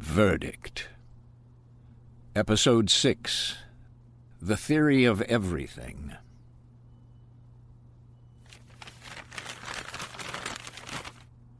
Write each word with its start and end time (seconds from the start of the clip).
Verdict. 0.00 0.88
Episode 2.34 2.88
6 2.88 3.58
The 4.40 4.56
Theory 4.56 5.04
of 5.04 5.20
Everything. 5.20 6.16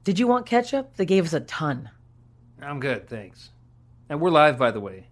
Did 0.04 0.18
you 0.18 0.26
want 0.26 0.46
ketchup? 0.46 0.96
They 0.96 1.04
gave 1.04 1.26
us 1.26 1.34
a 1.34 1.40
ton. 1.40 1.90
I'm 2.62 2.80
good, 2.80 3.07
thanks. 3.11 3.50
And 4.08 4.22
we're 4.22 4.30
live, 4.30 4.59
by 4.59 4.70
the 4.70 4.80
way. 4.80 5.09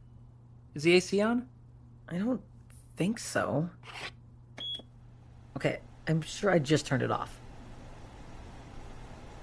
Is 0.74 0.82
the 0.84 0.94
AC 0.94 1.20
on? 1.20 1.46
I 2.08 2.16
don't 2.16 2.40
think 2.96 3.18
so. 3.18 3.68
Okay, 5.54 5.80
I'm 6.08 6.22
sure 6.22 6.50
I 6.50 6.58
just 6.58 6.86
turned 6.86 7.02
it 7.02 7.10
off. 7.10 7.38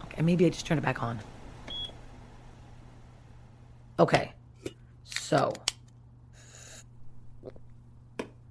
Okay, 0.05 0.23
maybe 0.23 0.47
I 0.47 0.49
just 0.49 0.65
turned 0.65 0.79
it 0.79 0.83
back 0.83 1.03
on. 1.03 1.19
Okay, 3.97 4.33
so. 5.05 5.53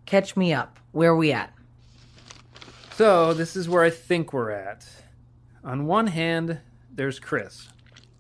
Catch 0.06 0.36
me 0.36 0.54
up. 0.54 0.78
Where 0.92 1.10
are 1.10 1.16
we 1.16 1.32
at? 1.32 1.52
So, 2.92 3.34
this 3.34 3.54
is 3.54 3.68
where 3.68 3.82
I 3.82 3.90
think 3.90 4.32
we're 4.32 4.52
at. 4.52 4.86
On 5.62 5.86
one 5.86 6.06
hand, 6.06 6.60
there's 6.90 7.18
Chris, 7.18 7.68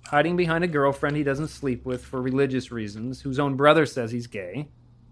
hiding 0.06 0.36
behind 0.36 0.64
a 0.64 0.68
girlfriend 0.68 1.16
he 1.16 1.22
doesn't 1.22 1.48
sleep 1.48 1.86
with 1.86 2.04
for 2.04 2.20
religious 2.20 2.70
reasons, 2.70 3.22
whose 3.22 3.38
own 3.38 3.54
brother 3.56 3.86
says 3.86 4.10
he's 4.10 4.26
gay. 4.26 4.68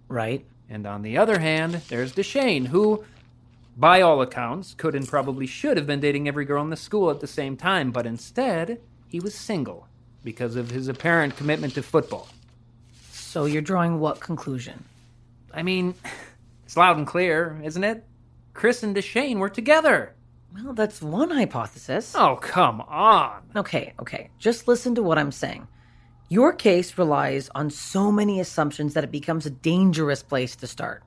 Right? 0.08 0.44
And 0.68 0.86
on 0.86 1.02
the 1.02 1.16
other 1.16 1.38
hand, 1.38 1.80
there's 1.88 2.12
Deshane, 2.12 2.66
who, 2.66 3.04
by 3.76 4.02
all 4.02 4.20
accounts, 4.20 4.74
could 4.74 4.94
and 4.94 5.08
probably 5.08 5.46
should 5.46 5.78
have 5.78 5.86
been 5.86 6.00
dating 6.00 6.28
every 6.28 6.44
girl 6.44 6.62
in 6.62 6.70
the 6.70 6.76
school 6.76 7.10
at 7.10 7.20
the 7.20 7.26
same 7.26 7.56
time, 7.56 7.90
but 7.90 8.04
instead, 8.04 8.80
he 9.06 9.20
was 9.20 9.34
single 9.34 9.86
because 10.24 10.56
of 10.56 10.70
his 10.70 10.88
apparent 10.88 11.36
commitment 11.36 11.74
to 11.74 11.82
football. 11.82 12.28
So 13.10 13.44
you're 13.44 13.62
drawing 13.62 13.98
what 13.98 14.20
conclusion? 14.20 14.84
I 15.52 15.62
mean, 15.62 15.94
it's 16.64 16.76
loud 16.76 16.96
and 16.98 17.06
clear, 17.06 17.60
isn't 17.64 17.84
it? 17.84 18.04
Chris 18.54 18.82
and 18.82 18.94
Deshane 18.94 19.38
were 19.38 19.48
together. 19.48 20.14
Well, 20.54 20.74
that's 20.74 21.00
one 21.00 21.30
hypothesis. 21.30 22.14
Oh, 22.14 22.36
come 22.36 22.82
on. 22.82 23.42
Okay, 23.56 23.94
okay. 24.00 24.28
Just 24.38 24.68
listen 24.68 24.94
to 24.96 25.02
what 25.02 25.18
I'm 25.18 25.32
saying. 25.32 25.66
Your 26.28 26.52
case 26.52 26.98
relies 26.98 27.48
on 27.54 27.70
so 27.70 28.12
many 28.12 28.40
assumptions 28.40 28.94
that 28.94 29.04
it 29.04 29.10
becomes 29.10 29.46
a 29.46 29.50
dangerous 29.50 30.22
place 30.22 30.54
to 30.56 30.66
start. 30.66 31.02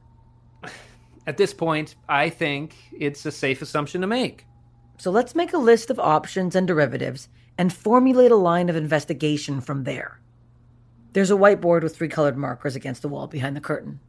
At 1.27 1.37
this 1.37 1.53
point, 1.53 1.95
I 2.09 2.29
think 2.29 2.75
it's 2.91 3.25
a 3.25 3.31
safe 3.31 3.61
assumption 3.61 4.01
to 4.01 4.07
make. 4.07 4.45
So 4.97 5.11
let's 5.11 5.35
make 5.35 5.53
a 5.53 5.57
list 5.57 5.89
of 5.89 5.99
options 5.99 6.55
and 6.55 6.67
derivatives 6.67 7.27
and 7.57 7.71
formulate 7.71 8.31
a 8.31 8.35
line 8.35 8.69
of 8.69 8.75
investigation 8.75 9.61
from 9.61 9.83
there. 9.83 10.19
There's 11.13 11.31
a 11.31 11.35
whiteboard 11.35 11.83
with 11.83 11.95
three 11.95 12.09
colored 12.09 12.37
markers 12.37 12.75
against 12.75 13.01
the 13.01 13.07
wall 13.07 13.27
behind 13.27 13.55
the 13.55 13.61
curtain. 13.61 13.99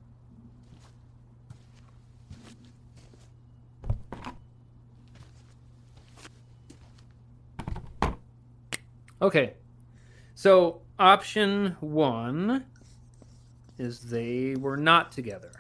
Okay. 9.22 9.54
So, 10.34 10.82
option 10.98 11.76
one 11.80 12.66
is 13.78 14.00
they 14.00 14.54
were 14.56 14.76
not 14.76 15.12
together. 15.12 15.52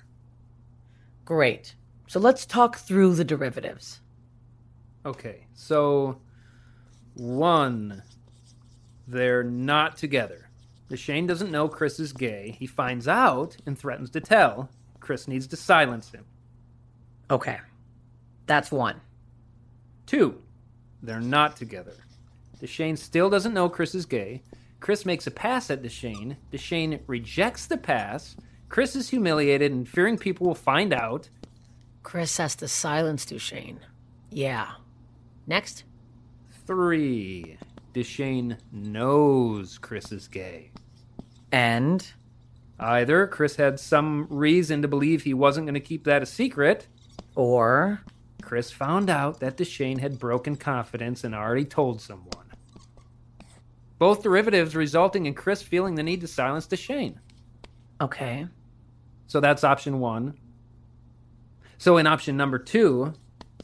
Great. 1.24 1.74
So 2.06 2.20
let's 2.20 2.46
talk 2.46 2.76
through 2.76 3.14
the 3.14 3.24
derivatives. 3.24 4.00
Okay. 5.04 5.46
So, 5.54 6.20
one, 7.16 8.02
they're 9.08 9.42
not 9.44 9.96
together. 9.96 10.48
Deshane 10.90 11.26
doesn't 11.26 11.50
know 11.50 11.68
Chris 11.68 11.98
is 11.98 12.12
gay. 12.12 12.56
He 12.58 12.66
finds 12.66 13.08
out 13.08 13.56
and 13.66 13.78
threatens 13.78 14.10
to 14.10 14.20
tell. 14.20 14.68
Chris 15.00 15.26
needs 15.26 15.46
to 15.48 15.56
silence 15.56 16.10
him. 16.10 16.24
Okay. 17.30 17.58
That's 18.46 18.70
one. 18.70 19.00
Two, 20.06 20.40
they're 21.02 21.20
not 21.20 21.56
together. 21.56 21.94
Deshane 22.60 22.96
still 22.96 23.28
doesn't 23.28 23.54
know 23.54 23.68
Chris 23.68 23.94
is 23.94 24.06
gay. 24.06 24.42
Chris 24.78 25.04
makes 25.04 25.26
a 25.26 25.30
pass 25.30 25.70
at 25.70 25.82
Deshane. 25.82 26.36
Deshane 26.52 27.00
rejects 27.06 27.66
the 27.66 27.76
pass. 27.76 28.36
Chris 28.68 28.94
is 28.94 29.08
humiliated 29.08 29.72
and 29.72 29.88
fearing 29.88 30.16
people 30.16 30.46
will 30.46 30.54
find 30.54 30.92
out. 30.92 31.28
Chris 32.02 32.36
has 32.36 32.54
to 32.56 32.68
silence 32.68 33.24
Deshane. 33.24 33.78
Yeah. 34.30 34.72
Next. 35.46 35.84
Three, 36.66 37.58
Deshane 37.94 38.58
knows 38.72 39.78
Chris 39.78 40.12
is 40.12 40.28
gay. 40.28 40.70
And 41.52 42.06
Either 42.78 43.26
Chris 43.26 43.56
had 43.56 43.80
some 43.80 44.26
reason 44.28 44.82
to 44.82 44.88
believe 44.88 45.22
he 45.22 45.32
wasn't 45.32 45.66
going 45.66 45.74
to 45.74 45.80
keep 45.80 46.04
that 46.04 46.22
a 46.22 46.26
secret, 46.26 46.86
or 47.34 48.02
Chris 48.42 48.70
found 48.70 49.08
out 49.08 49.40
that 49.40 49.56
Deshane 49.56 49.98
had 49.98 50.18
broken 50.18 50.56
confidence 50.56 51.24
and 51.24 51.34
already 51.34 51.64
told 51.64 52.00
someone. 52.02 52.52
Both 53.98 54.22
derivatives 54.22 54.76
resulting 54.76 55.24
in 55.24 55.32
Chris 55.32 55.62
feeling 55.62 55.94
the 55.94 56.02
need 56.02 56.20
to 56.20 56.26
silence 56.26 56.66
Deshane. 56.66 57.16
okay. 58.00 58.46
So 59.28 59.40
that's 59.40 59.64
option 59.64 59.98
one. 59.98 60.38
So 61.78 61.96
in 61.96 62.06
option 62.06 62.36
number 62.36 62.60
two, 62.60 63.14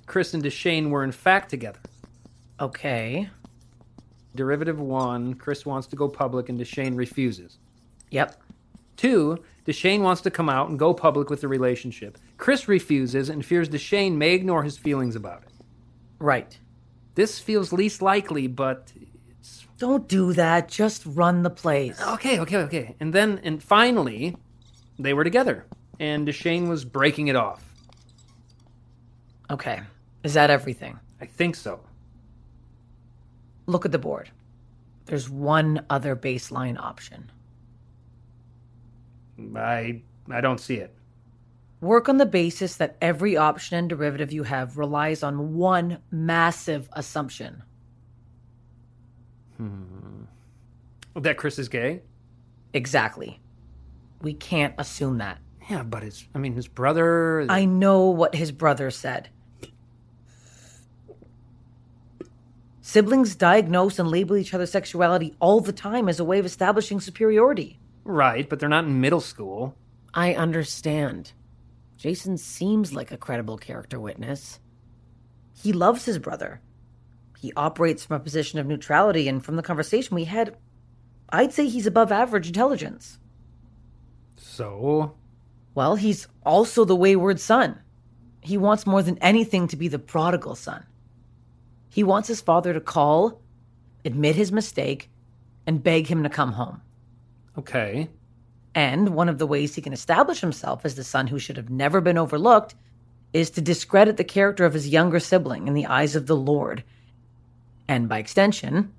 Chris 0.06 0.34
and 0.34 0.42
Deshane 0.42 0.90
were 0.90 1.04
in 1.04 1.12
fact 1.12 1.50
together. 1.50 1.78
Okay. 2.62 3.28
Derivative 4.36 4.80
one, 4.80 5.34
Chris 5.34 5.66
wants 5.66 5.88
to 5.88 5.96
go 5.96 6.08
public 6.08 6.48
and 6.48 6.58
Deshane 6.58 6.96
refuses. 6.96 7.58
Yep. 8.10 8.40
Two, 8.96 9.42
Deshane 9.66 10.00
wants 10.00 10.22
to 10.22 10.30
come 10.30 10.48
out 10.48 10.68
and 10.68 10.78
go 10.78 10.94
public 10.94 11.28
with 11.28 11.40
the 11.40 11.48
relationship. 11.48 12.18
Chris 12.38 12.68
refuses 12.68 13.28
and 13.28 13.44
fears 13.44 13.68
Deshane 13.68 14.14
may 14.14 14.32
ignore 14.32 14.62
his 14.62 14.78
feelings 14.78 15.16
about 15.16 15.42
it. 15.42 15.48
Right. 16.20 16.56
This 17.16 17.40
feels 17.40 17.72
least 17.72 18.00
likely, 18.00 18.46
but 18.46 18.92
it's 19.28 19.66
Don't 19.78 20.06
do 20.06 20.32
that. 20.34 20.68
Just 20.68 21.02
run 21.04 21.42
the 21.42 21.50
plays. 21.50 22.00
okay, 22.00 22.38
okay, 22.38 22.58
okay. 22.58 22.94
And 23.00 23.12
then, 23.12 23.40
and 23.42 23.60
finally, 23.60 24.36
they 25.00 25.14
were 25.14 25.24
together, 25.24 25.66
and 25.98 26.28
Deshane 26.28 26.68
was 26.68 26.84
breaking 26.84 27.26
it 27.26 27.34
off. 27.36 27.64
Okay. 29.50 29.80
Is 30.22 30.34
that 30.34 30.48
everything? 30.48 30.98
I 31.20 31.26
think 31.26 31.56
so. 31.56 31.80
Look 33.72 33.86
at 33.86 33.92
the 33.92 33.98
board. 33.98 34.30
There's 35.06 35.30
one 35.30 35.86
other 35.88 36.14
baseline 36.14 36.78
option. 36.78 37.32
I 39.56 40.02
I 40.30 40.42
don't 40.42 40.60
see 40.60 40.76
it. 40.76 40.94
Work 41.80 42.10
on 42.10 42.18
the 42.18 42.26
basis 42.26 42.76
that 42.76 42.96
every 43.00 43.34
option 43.34 43.78
and 43.78 43.88
derivative 43.88 44.30
you 44.30 44.42
have 44.42 44.76
relies 44.76 45.22
on 45.22 45.54
one 45.54 45.98
massive 46.10 46.90
assumption. 46.92 47.62
Hmm. 49.56 50.24
That 51.16 51.38
Chris 51.38 51.58
is 51.58 51.70
gay? 51.70 52.02
Exactly. 52.74 53.40
We 54.20 54.34
can't 54.34 54.74
assume 54.76 55.16
that. 55.18 55.38
Yeah, 55.70 55.82
but 55.82 56.02
his 56.02 56.26
I 56.34 56.38
mean 56.38 56.52
his 56.52 56.68
brother 56.68 57.46
I 57.48 57.64
know 57.64 58.10
what 58.10 58.34
his 58.34 58.52
brother 58.52 58.90
said. 58.90 59.30
Siblings 62.84 63.36
diagnose 63.36 64.00
and 64.00 64.10
label 64.10 64.36
each 64.36 64.52
other's 64.52 64.72
sexuality 64.72 65.36
all 65.38 65.60
the 65.60 65.72
time 65.72 66.08
as 66.08 66.18
a 66.18 66.24
way 66.24 66.40
of 66.40 66.44
establishing 66.44 67.00
superiority. 67.00 67.78
Right, 68.02 68.48
but 68.48 68.58
they're 68.58 68.68
not 68.68 68.84
in 68.84 69.00
middle 69.00 69.20
school. 69.20 69.76
I 70.12 70.34
understand. 70.34 71.32
Jason 71.96 72.36
seems 72.36 72.92
like 72.92 73.12
a 73.12 73.16
credible 73.16 73.56
character 73.56 74.00
witness. 74.00 74.58
He 75.54 75.72
loves 75.72 76.04
his 76.04 76.18
brother. 76.18 76.60
He 77.38 77.52
operates 77.54 78.04
from 78.04 78.16
a 78.16 78.20
position 78.20 78.58
of 78.58 78.66
neutrality, 78.66 79.28
and 79.28 79.44
from 79.44 79.54
the 79.54 79.62
conversation 79.62 80.16
we 80.16 80.24
had, 80.24 80.56
I'd 81.28 81.52
say 81.52 81.68
he's 81.68 81.86
above 81.86 82.10
average 82.10 82.48
intelligence. 82.48 83.20
So 84.36 85.14
Well, 85.76 85.94
he's 85.94 86.26
also 86.44 86.84
the 86.84 86.96
wayward 86.96 87.38
son. 87.38 87.78
He 88.40 88.58
wants 88.58 88.88
more 88.88 89.04
than 89.04 89.18
anything 89.18 89.68
to 89.68 89.76
be 89.76 89.86
the 89.86 90.00
prodigal 90.00 90.56
son. 90.56 90.84
He 91.92 92.02
wants 92.02 92.26
his 92.26 92.40
father 92.40 92.72
to 92.72 92.80
call, 92.80 93.42
admit 94.02 94.34
his 94.34 94.50
mistake, 94.50 95.10
and 95.66 95.82
beg 95.82 96.06
him 96.06 96.22
to 96.22 96.30
come 96.30 96.52
home. 96.52 96.80
okay. 97.58 98.08
And 98.74 99.10
one 99.10 99.28
of 99.28 99.36
the 99.36 99.46
ways 99.46 99.74
he 99.74 99.82
can 99.82 99.92
establish 99.92 100.40
himself 100.40 100.86
as 100.86 100.94
the 100.94 101.04
son 101.04 101.26
who 101.26 101.38
should 101.38 101.58
have 101.58 101.68
never 101.68 102.00
been 102.00 102.16
overlooked 102.16 102.74
is 103.34 103.50
to 103.50 103.60
discredit 103.60 104.16
the 104.16 104.24
character 104.24 104.64
of 104.64 104.72
his 104.72 104.88
younger 104.88 105.20
sibling 105.20 105.68
in 105.68 105.74
the 105.74 105.84
eyes 105.84 106.16
of 106.16 106.26
the 106.26 106.34
Lord, 106.34 106.82
and 107.86 108.08
by 108.08 108.16
extension, 108.16 108.90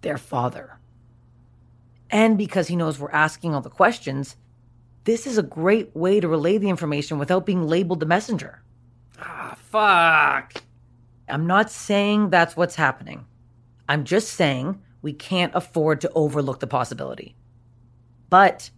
their 0.00 0.16
father. 0.16 0.78
And 2.10 2.38
because 2.38 2.68
he 2.68 2.76
knows 2.76 2.98
we're 2.98 3.10
asking 3.10 3.54
all 3.54 3.60
the 3.60 3.68
questions, 3.68 4.36
this 5.04 5.26
is 5.26 5.36
a 5.36 5.42
great 5.42 5.94
way 5.94 6.20
to 6.20 6.28
relay 6.28 6.56
the 6.56 6.70
information 6.70 7.18
without 7.18 7.44
being 7.44 7.68
labeled 7.68 8.00
the 8.00 8.06
messenger. 8.06 8.62
Ah, 9.20 9.54
fuck. 9.58 10.62
I'm 11.30 11.46
not 11.46 11.70
saying 11.70 12.30
that's 12.30 12.56
what's 12.56 12.74
happening. 12.76 13.26
I'm 13.88 14.04
just 14.04 14.32
saying 14.34 14.80
we 15.02 15.12
can't 15.12 15.54
afford 15.54 16.00
to 16.02 16.12
overlook 16.14 16.60
the 16.60 16.66
possibility. 16.66 17.36
But 18.28 18.70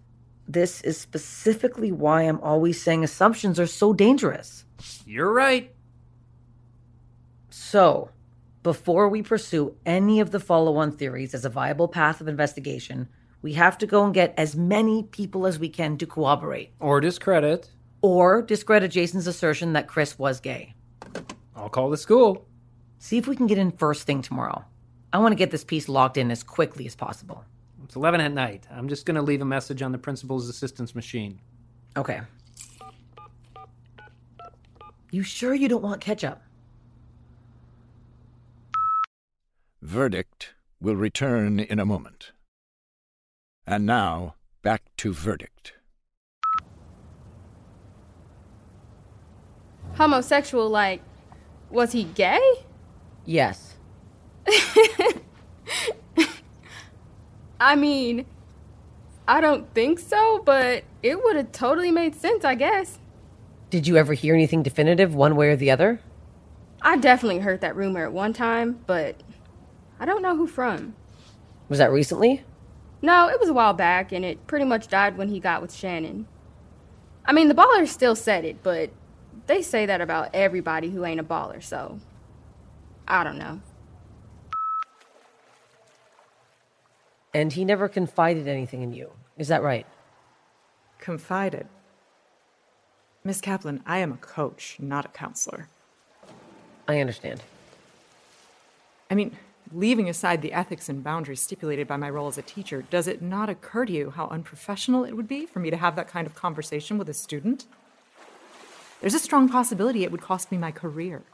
this 0.48 0.80
is 0.82 0.98
specifically 0.98 1.92
why 1.92 2.22
I'm 2.22 2.40
always 2.40 2.80
saying 2.82 3.04
assumptions 3.04 3.58
are 3.60 3.66
so 3.66 3.92
dangerous. 3.92 4.64
You're 5.06 5.32
right. 5.32 5.72
So, 7.50 8.10
before 8.62 9.08
we 9.08 9.22
pursue 9.22 9.76
any 9.84 10.20
of 10.20 10.30
the 10.30 10.40
follow 10.40 10.76
on 10.76 10.92
theories 10.92 11.34
as 11.34 11.44
a 11.44 11.48
viable 11.50 11.88
path 11.88 12.20
of 12.20 12.28
investigation, 12.28 13.08
we 13.42 13.54
have 13.54 13.76
to 13.78 13.86
go 13.86 14.04
and 14.04 14.14
get 14.14 14.34
as 14.36 14.54
many 14.56 15.02
people 15.02 15.46
as 15.46 15.58
we 15.58 15.68
can 15.68 15.98
to 15.98 16.06
corroborate 16.06 16.70
Or 16.78 17.00
discredit. 17.00 17.70
or 18.00 18.40
discredit 18.42 18.92
Jason's 18.92 19.26
assertion 19.26 19.72
that 19.72 19.88
Chris 19.88 20.18
was 20.18 20.40
gay. 20.40 20.74
I'll 21.62 21.68
call 21.68 21.90
the 21.90 21.96
school. 21.96 22.44
See 22.98 23.18
if 23.18 23.28
we 23.28 23.36
can 23.36 23.46
get 23.46 23.56
in 23.56 23.70
first 23.70 24.04
thing 24.04 24.20
tomorrow. 24.20 24.64
I 25.12 25.18
want 25.18 25.30
to 25.30 25.36
get 25.36 25.52
this 25.52 25.62
piece 25.62 25.88
locked 25.88 26.16
in 26.16 26.32
as 26.32 26.42
quickly 26.42 26.86
as 26.86 26.96
possible. 26.96 27.44
It's 27.84 27.94
11 27.94 28.20
at 28.20 28.32
night. 28.32 28.66
I'm 28.68 28.88
just 28.88 29.06
going 29.06 29.14
to 29.14 29.22
leave 29.22 29.40
a 29.40 29.44
message 29.44 29.80
on 29.80 29.92
the 29.92 29.98
principal's 29.98 30.48
assistance 30.48 30.92
machine. 30.92 31.40
Okay. 31.96 32.20
You 35.12 35.22
sure 35.22 35.54
you 35.54 35.68
don't 35.68 35.82
want 35.82 36.00
ketchup? 36.00 36.42
Verdict 39.80 40.54
will 40.80 40.96
return 40.96 41.60
in 41.60 41.78
a 41.78 41.86
moment. 41.86 42.32
And 43.68 43.86
now, 43.86 44.34
back 44.62 44.82
to 44.96 45.12
verdict. 45.12 45.74
Homosexual, 49.94 50.68
like, 50.68 51.02
was 51.72 51.92
he 51.92 52.04
gay? 52.04 52.40
Yes. 53.24 53.76
I 57.60 57.76
mean, 57.76 58.26
I 59.26 59.40
don't 59.40 59.72
think 59.72 59.98
so, 59.98 60.42
but 60.44 60.84
it 61.02 61.22
would 61.22 61.36
have 61.36 61.52
totally 61.52 61.90
made 61.90 62.14
sense, 62.14 62.44
I 62.44 62.54
guess. 62.54 62.98
Did 63.70 63.86
you 63.86 63.96
ever 63.96 64.14
hear 64.14 64.34
anything 64.34 64.62
definitive, 64.62 65.14
one 65.14 65.36
way 65.36 65.48
or 65.48 65.56
the 65.56 65.70
other? 65.70 66.00
I 66.82 66.96
definitely 66.96 67.38
heard 67.38 67.60
that 67.60 67.76
rumor 67.76 68.04
at 68.04 68.12
one 68.12 68.32
time, 68.32 68.80
but 68.86 69.22
I 70.00 70.04
don't 70.04 70.22
know 70.22 70.36
who 70.36 70.46
from. 70.46 70.94
Was 71.68 71.78
that 71.78 71.92
recently? 71.92 72.42
No, 73.00 73.28
it 73.28 73.38
was 73.40 73.48
a 73.48 73.54
while 73.54 73.72
back, 73.72 74.12
and 74.12 74.24
it 74.24 74.46
pretty 74.46 74.64
much 74.64 74.88
died 74.88 75.16
when 75.16 75.28
he 75.28 75.40
got 75.40 75.62
with 75.62 75.72
Shannon. 75.72 76.26
I 77.24 77.32
mean, 77.32 77.48
the 77.48 77.54
ballers 77.54 77.88
still 77.88 78.16
said 78.16 78.44
it, 78.44 78.62
but 78.62 78.90
they 79.46 79.62
say 79.62 79.86
that 79.86 80.00
about 80.00 80.30
everybody 80.34 80.90
who 80.90 81.04
ain't 81.04 81.20
a 81.20 81.24
baller, 81.24 81.62
so 81.62 81.98
I 83.06 83.24
don't 83.24 83.38
know. 83.38 83.60
And 87.34 87.52
he 87.52 87.64
never 87.64 87.88
confided 87.88 88.46
anything 88.46 88.82
in 88.82 88.92
you. 88.92 89.10
Is 89.38 89.48
that 89.48 89.62
right? 89.62 89.86
Confided. 90.98 91.66
Miss 93.24 93.40
Kaplan, 93.40 93.82
I 93.86 93.98
am 93.98 94.12
a 94.12 94.16
coach, 94.16 94.76
not 94.78 95.04
a 95.04 95.08
counselor. 95.08 95.68
I 96.88 97.00
understand. 97.00 97.42
I 99.10 99.14
mean, 99.14 99.36
leaving 99.72 100.08
aside 100.08 100.42
the 100.42 100.52
ethics 100.52 100.88
and 100.88 101.04
boundaries 101.04 101.40
stipulated 101.40 101.86
by 101.86 101.96
my 101.96 102.10
role 102.10 102.28
as 102.28 102.36
a 102.36 102.42
teacher, 102.42 102.82
does 102.90 103.06
it 103.06 103.22
not 103.22 103.48
occur 103.48 103.86
to 103.86 103.92
you 103.92 104.10
how 104.10 104.26
unprofessional 104.28 105.04
it 105.04 105.16
would 105.16 105.28
be 105.28 105.46
for 105.46 105.60
me 105.60 105.70
to 105.70 105.76
have 105.76 105.96
that 105.96 106.08
kind 106.08 106.26
of 106.26 106.34
conversation 106.34 106.98
with 106.98 107.08
a 107.08 107.14
student? 107.14 107.66
There's 109.02 109.14
a 109.14 109.18
strong 109.18 109.48
possibility 109.48 110.04
it 110.04 110.12
would 110.12 110.22
cost 110.22 110.52
me 110.52 110.58
my 110.58 110.70
career. 110.70 111.24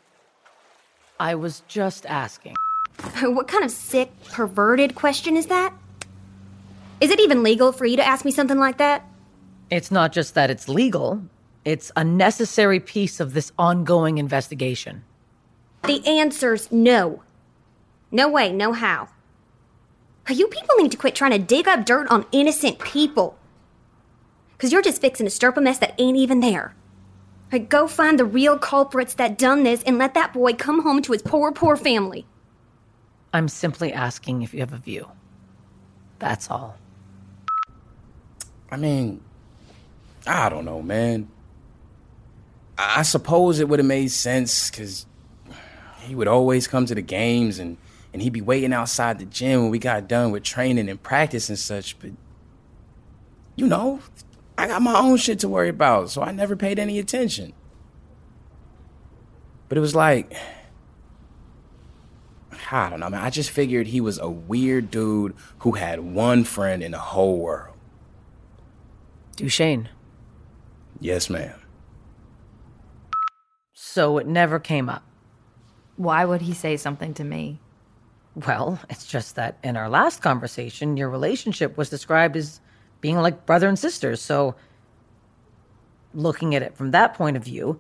I 1.20 1.35
was 1.35 1.62
just 1.69 2.06
asking. 2.06 2.56
What 3.20 3.47
kind 3.47 3.62
of 3.62 3.70
sick, 3.70 4.11
perverted 4.31 4.94
question 4.94 5.37
is 5.37 5.47
that? 5.47 5.75
Is 7.00 7.11
it 7.11 7.20
even 7.20 7.43
legal 7.43 7.70
for 7.73 7.85
you 7.85 7.97
to 7.99 8.06
ask 8.06 8.25
me 8.25 8.31
something 8.31 8.59
like 8.59 8.79
that? 8.79 9.05
It's 9.70 9.91
not 9.91 10.12
just 10.12 10.35
that 10.35 10.50
it's 10.50 10.67
legal, 10.67 11.23
it's 11.65 11.93
a 11.94 12.03
necessary 12.03 12.81
piece 12.81 13.20
of 13.20 13.35
this 13.35 13.53
ongoing 13.59 14.17
investigation. 14.17 15.05
The 15.85 16.05
answer's 16.06 16.73
no. 16.73 17.23
No 18.11 18.31
way, 18.31 18.50
no 18.50 18.73
how. 18.73 19.11
You 20.29 20.47
people 20.47 20.76
need 20.79 20.91
to 20.93 20.97
quit 20.97 21.14
trying 21.14 21.32
to 21.32 21.38
dig 21.38 21.69
up 21.69 21.85
dirt 21.85 22.09
on 22.09 22.25
innocent 22.32 22.79
people. 22.79 23.37
Because 24.56 24.73
you're 24.73 24.82
just 24.82 25.03
fixing 25.03 25.26
to 25.26 25.31
stir 25.31 25.50
up 25.50 25.59
a 25.59 25.61
mess 25.61 25.79
that 25.79 25.94
ain't 25.99 26.17
even 26.17 26.41
there. 26.41 26.75
Like, 27.50 27.69
go 27.69 27.87
find 27.87 28.19
the 28.19 28.25
real 28.25 28.59
culprits 28.59 29.15
that 29.15 29.39
done 29.39 29.62
this 29.62 29.83
and 29.85 29.99
let 29.99 30.15
that 30.15 30.33
boy 30.33 30.53
come 30.53 30.83
home 30.83 31.00
to 31.03 31.12
his 31.12 31.23
poor, 31.23 31.50
poor 31.53 31.77
family. 31.77 32.27
I'm 33.33 33.49
simply 33.49 33.93
asking 33.93 34.43
if 34.43 34.53
you 34.53 34.61
have 34.61 34.73
a 34.73 34.79
view. 34.79 35.09
That's 36.19 36.50
all. 36.50 36.77
I 38.71 38.77
mean, 38.77 39.23
I 40.27 40.49
don't 40.49 40.65
know, 40.65 40.83
man. 40.83 41.29
I 42.77 43.00
I 43.00 43.03
suppose 43.03 43.61
it 43.61 43.69
would 43.69 43.79
have 43.79 43.87
made 43.87 44.11
sense 44.11 44.71
because 44.71 45.06
he 46.00 46.15
would 46.15 46.29
always 46.29 46.69
come 46.69 46.87
to 46.87 46.95
the 46.95 47.03
games 47.03 47.59
and, 47.59 47.77
and 48.12 48.23
he'd 48.23 48.33
be 48.33 48.41
waiting 48.41 48.73
outside 48.73 49.19
the 49.19 49.25
gym 49.25 49.62
when 49.62 49.71
we 49.71 49.79
got 49.79 50.09
done 50.09 50.31
with 50.31 50.43
training 50.43 50.89
and 50.89 51.03
practice 51.03 51.49
and 51.49 51.59
such. 51.59 51.99
But, 51.99 52.11
you 53.56 53.67
know, 53.67 54.00
I 54.59 54.67
got 54.67 54.83
my 54.83 54.99
own 54.99 55.17
shit 55.19 55.39
to 55.41 55.49
worry 55.49 55.69
about, 55.69 56.11
so 56.11 56.21
I 56.21 56.33
never 56.33 56.57
paid 56.57 56.81
any 56.81 56.99
attention. 56.99 57.53
But 59.69 59.79
it 59.79 59.81
was 59.81 59.95
like, 59.95 60.35
I 62.71 62.91
don't 62.91 62.99
know, 62.99 63.09
man. 63.09 63.23
I 63.23 63.31
just 63.31 63.51
figured 63.51 63.87
he 63.87 64.01
was 64.01 64.19
a 64.19 64.29
weird 64.29 64.91
dude 64.91 65.35
who 65.61 65.73
had 65.73 66.01
one 66.01 66.43
friend 66.43 66.83
in 66.83 66.91
the 66.91 66.99
whole 66.99 67.39
world. 67.39 67.77
Deshane. 69.37 69.87
Yes, 71.01 71.31
ma'am. 71.31 71.55
So 73.75 74.19
it 74.19 74.27
never 74.27 74.59
came 74.59 74.89
up. 74.89 75.05
Why 75.97 76.25
would 76.25 76.43
he 76.43 76.53
say 76.53 76.77
something 76.77 77.15
to 77.15 77.25
me? 77.25 77.61
Well, 78.35 78.81
it's 78.91 79.07
just 79.07 79.37
that 79.37 79.59
in 79.63 79.77
our 79.77 79.89
last 79.89 80.21
conversation, 80.21 80.97
your 80.97 81.11
relationship 81.11 81.77
was 81.77 81.91
described 81.91 82.37
as 82.37 82.61
being 83.00 83.17
like 83.17 83.47
brother 83.47 83.69
and 83.69 83.79
sister. 83.79 84.17
So, 84.17 84.55
looking 86.15 86.55
at 86.55 86.62
it 86.62 86.77
from 86.77 86.91
that 86.93 87.15
point 87.15 87.37
of 87.37 87.45
view, 87.45 87.79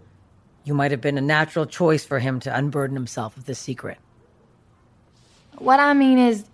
you 0.64 0.74
might 0.74 0.90
have 0.90 1.00
been 1.00 1.18
a 1.18 1.22
natural 1.22 1.66
choice 1.66 2.04
for 2.04 2.18
him 2.18 2.40
to 2.40 2.54
unburden 2.54 2.96
himself 2.96 3.36
of 3.36 3.46
this 3.46 3.58
secret. 3.58 3.98
What 5.56 5.80
I 5.80 5.94
mean 5.94 6.18
is, 6.18 6.44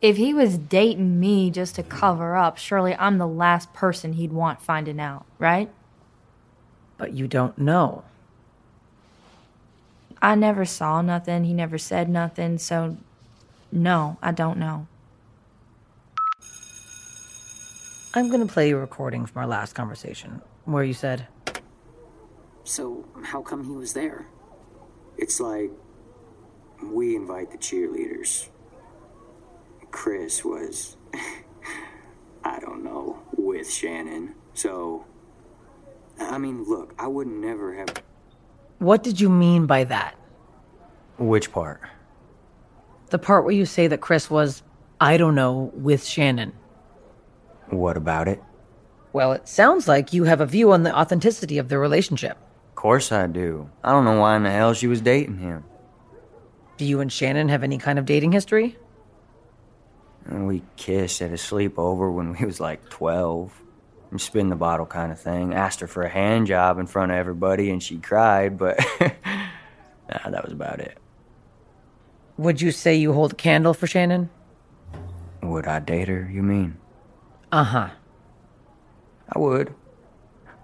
if 0.00 0.16
he 0.16 0.34
was 0.34 0.58
dating 0.58 1.18
me 1.18 1.50
just 1.50 1.74
to 1.76 1.82
cover 1.82 2.36
up, 2.36 2.58
surely 2.58 2.94
I'm 2.94 3.18
the 3.18 3.26
last 3.26 3.72
person 3.72 4.12
he'd 4.12 4.32
want 4.32 4.60
finding 4.60 5.00
out, 5.00 5.24
right? 5.38 5.70
But 6.98 7.14
you 7.14 7.26
don't 7.26 7.56
know. 7.56 8.04
I 10.20 10.34
never 10.34 10.64
saw 10.64 11.00
nothing. 11.00 11.44
He 11.44 11.54
never 11.54 11.78
said 11.78 12.08
nothing. 12.08 12.58
So, 12.58 12.96
no, 13.72 14.18
I 14.22 14.30
don't 14.32 14.58
know. 14.58 14.86
I'm 18.16 18.28
going 18.28 18.46
to 18.46 18.52
play 18.52 18.70
a 18.70 18.76
recording 18.76 19.26
from 19.26 19.40
our 19.40 19.48
last 19.48 19.72
conversation 19.72 20.40
where 20.66 20.84
you 20.84 20.94
said, 20.94 21.26
So, 22.62 23.08
how 23.24 23.42
come 23.42 23.64
he 23.64 23.72
was 23.72 23.92
there? 23.92 24.28
It's 25.18 25.40
like 25.40 25.72
we 26.80 27.16
invite 27.16 27.50
the 27.50 27.58
cheerleaders. 27.58 28.50
Chris 29.90 30.44
was, 30.44 30.96
I 32.44 32.60
don't 32.60 32.84
know, 32.84 33.20
with 33.36 33.68
Shannon. 33.68 34.36
So, 34.54 35.06
I 36.20 36.38
mean, 36.38 36.62
look, 36.68 36.94
I 36.96 37.08
would 37.08 37.26
never 37.26 37.74
have. 37.74 37.88
What 38.78 39.02
did 39.02 39.20
you 39.20 39.28
mean 39.28 39.66
by 39.66 39.82
that? 39.84 40.14
Which 41.18 41.50
part? 41.50 41.80
The 43.10 43.18
part 43.18 43.42
where 43.42 43.54
you 43.54 43.66
say 43.66 43.88
that 43.88 44.00
Chris 44.00 44.30
was, 44.30 44.62
I 45.00 45.16
don't 45.16 45.34
know, 45.34 45.72
with 45.74 46.04
Shannon. 46.04 46.52
What 47.70 47.96
about 47.96 48.28
it? 48.28 48.42
Well, 49.12 49.32
it 49.32 49.48
sounds 49.48 49.86
like 49.86 50.12
you 50.12 50.24
have 50.24 50.40
a 50.40 50.46
view 50.46 50.72
on 50.72 50.82
the 50.82 50.96
authenticity 50.96 51.58
of 51.58 51.68
their 51.68 51.78
relationship. 51.78 52.36
Of 52.70 52.74
course 52.74 53.12
I 53.12 53.26
do. 53.26 53.70
I 53.82 53.92
don't 53.92 54.04
know 54.04 54.20
why 54.20 54.36
in 54.36 54.42
the 54.42 54.50
hell 54.50 54.74
she 54.74 54.86
was 54.86 55.00
dating 55.00 55.38
him. 55.38 55.64
Do 56.76 56.84
you 56.84 57.00
and 57.00 57.12
Shannon 57.12 57.48
have 57.48 57.62
any 57.62 57.78
kind 57.78 57.98
of 57.98 58.04
dating 58.04 58.32
history? 58.32 58.76
We 60.28 60.62
kissed 60.76 61.22
at 61.22 61.30
a 61.30 61.34
sleepover 61.34 62.12
when 62.12 62.36
we 62.36 62.44
was 62.44 62.60
like 62.60 62.88
12. 62.88 63.52
Spin 64.16 64.48
the 64.48 64.56
bottle 64.56 64.86
kind 64.86 65.10
of 65.10 65.20
thing. 65.20 65.54
Asked 65.54 65.80
her 65.80 65.88
for 65.88 66.02
a 66.02 66.08
hand 66.08 66.46
job 66.46 66.78
in 66.78 66.86
front 66.86 67.10
of 67.10 67.18
everybody 67.18 67.70
and 67.70 67.82
she 67.82 67.98
cried, 67.98 68.56
but 68.56 68.78
nah, 69.00 70.30
that 70.30 70.44
was 70.44 70.52
about 70.52 70.80
it. 70.80 70.98
Would 72.36 72.60
you 72.60 72.72
say 72.72 72.94
you 72.94 73.12
hold 73.12 73.32
a 73.32 73.36
candle 73.36 73.74
for 73.74 73.86
Shannon? 73.86 74.30
Would 75.42 75.66
I 75.66 75.78
date 75.78 76.08
her, 76.08 76.28
you 76.32 76.42
mean? 76.42 76.76
Uh 77.54 77.62
huh. 77.62 77.88
I 79.32 79.38
would. 79.38 79.72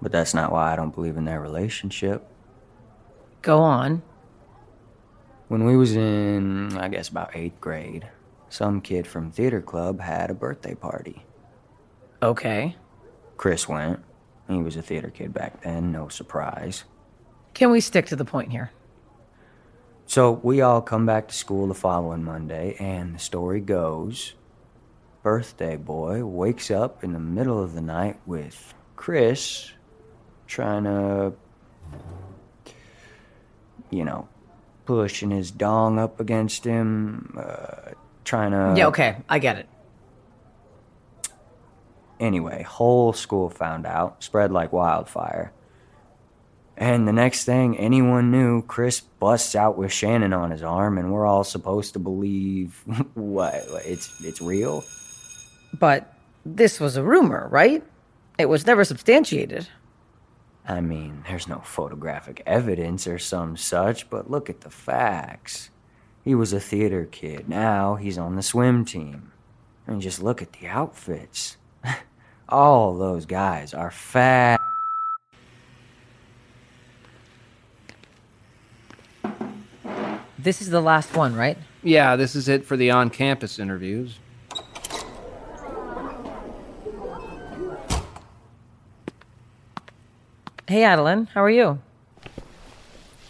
But 0.03 0.11
that's 0.11 0.35
not 0.35 0.51
why 0.51 0.73
I 0.73 0.77
don't 0.77 0.93
believe 0.93 1.17
in 1.17 1.25
their 1.25 1.41
relationship. 1.41 2.27
Go 3.43 3.61
on. 3.61 4.03
When 5.47 5.67
we 5.67 5.77
was 5.77 5.95
in, 5.95 6.77
I 6.77 6.89
guess, 6.89 7.09
about 7.09 7.37
eighth 7.37 7.61
grade, 7.61 8.09
some 8.49 8.81
kid 8.81 9.07
from 9.07 9.31
theater 9.31 9.61
club 9.61 10.01
had 10.01 10.33
a 10.33 10.35
birthday 10.35 10.75
party. 10.75 11.25
Okay. 12.21 12.75
Chris 13.37 13.69
went. 13.69 14.01
He 14.49 14.57
was 14.57 14.75
a 14.75 14.83
theater 14.83 15.11
kid 15.11 15.33
back 15.33 15.63
then, 15.63 15.93
no 15.93 16.09
surprise. 16.09 16.83
Can 17.55 17.71
we 17.71 17.81
stick 17.81 18.07
to 18.07 18.17
the 18.17 18.25
point 18.25 18.51
here? 18.51 18.73
So 20.07 20.33
we 20.43 20.61
all 20.61 20.83
come 20.83 21.07
back 21.07 21.29
to 21.29 21.35
school 21.37 21.69
the 21.69 21.75
following 21.75 22.25
Monday, 22.25 22.75
and 22.81 23.15
the 23.15 23.21
story 23.21 23.61
goes 23.61 24.35
Birthday 25.23 25.77
boy 25.77 26.25
wakes 26.25 26.71
up 26.71 27.05
in 27.05 27.13
the 27.13 27.19
middle 27.19 27.63
of 27.63 27.75
the 27.75 27.81
night 27.83 28.19
with 28.27 28.75
Chris 28.97 29.71
trying 30.47 30.85
to, 30.85 31.33
you 33.91 34.05
know, 34.05 34.29
pushing 34.87 35.31
his 35.31 35.51
dong 35.51 35.99
up 35.99 36.21
against 36.21 36.65
him, 36.65 37.39
uh, 37.39 37.93
trying 38.25 38.53
to. 38.53 38.75
yeah, 38.79 38.87
okay. 38.89 39.17
I 39.29 39.39
get 39.39 39.59
it. 39.59 39.69
Anyway, 42.19 42.63
whole 42.63 43.13
school 43.13 43.49
found 43.49 43.87
out, 43.87 44.23
spread 44.23 44.53
like 44.53 44.73
wildfire. 44.73 45.53
And 46.77 47.07
the 47.07 47.13
next 47.13 47.45
thing 47.45 47.79
anyone 47.79 48.31
knew, 48.31 48.63
Chris 48.63 49.01
busts 49.01 49.55
out 49.55 49.77
with 49.77 49.93
Shannon 49.93 50.33
on 50.33 50.51
his 50.51 50.63
arm, 50.63 50.97
and 50.97 51.13
we're 51.13 51.27
all 51.27 51.45
supposed 51.45 51.93
to 51.93 51.99
believe 51.99 52.83
what? 53.15 53.55
It's 53.85 54.19
it's 54.25 54.41
real. 54.41 54.83
But 55.81 56.15
this 56.47 56.79
was 56.79 56.97
a 56.97 57.03
rumor, 57.03 57.49
right? 57.51 57.83
It 58.39 58.49
was 58.49 58.67
never 58.67 58.85
substantiated. 58.85 59.67
I 60.65 60.81
mean, 60.81 61.25
there's 61.27 61.49
no 61.49 61.59
photographic 61.59 62.43
evidence 62.47 63.07
or 63.09 63.19
some 63.19 63.57
such, 63.57 64.09
but 64.09 64.31
look 64.31 64.49
at 64.49 64.61
the 64.61 64.71
facts. 64.71 65.71
He 66.23 66.35
was 66.35 66.53
a 66.53 66.61
theater 66.61 67.09
kid. 67.11 67.49
Now 67.49 67.97
he's 67.97 68.19
on 68.19 68.37
the 68.37 68.43
swim 68.43 68.85
team. 68.85 69.33
And 69.87 70.01
just 70.01 70.23
look 70.23 70.41
at 70.41 70.53
the 70.53 70.69
outfits. 70.69 71.57
All 72.49 72.97
those 72.97 73.27
guys 73.27 73.75
are 73.75 73.91
fat. 73.91 74.61
This 80.39 80.63
is 80.63 80.71
the 80.71 80.81
last 80.81 81.17
one, 81.17 81.35
right? 81.35 81.59
Yeah, 81.83 82.17
this 82.17 82.37
is 82.37 82.49
it 82.49 82.65
for 82.65 82.77
the 82.77 82.91
on 82.91 83.11
campus 83.11 83.59
interviews. 83.59 84.19
Hey, 90.71 90.83
Addilyn, 90.83 91.27
how 91.31 91.43
are 91.43 91.51
you? 91.51 91.81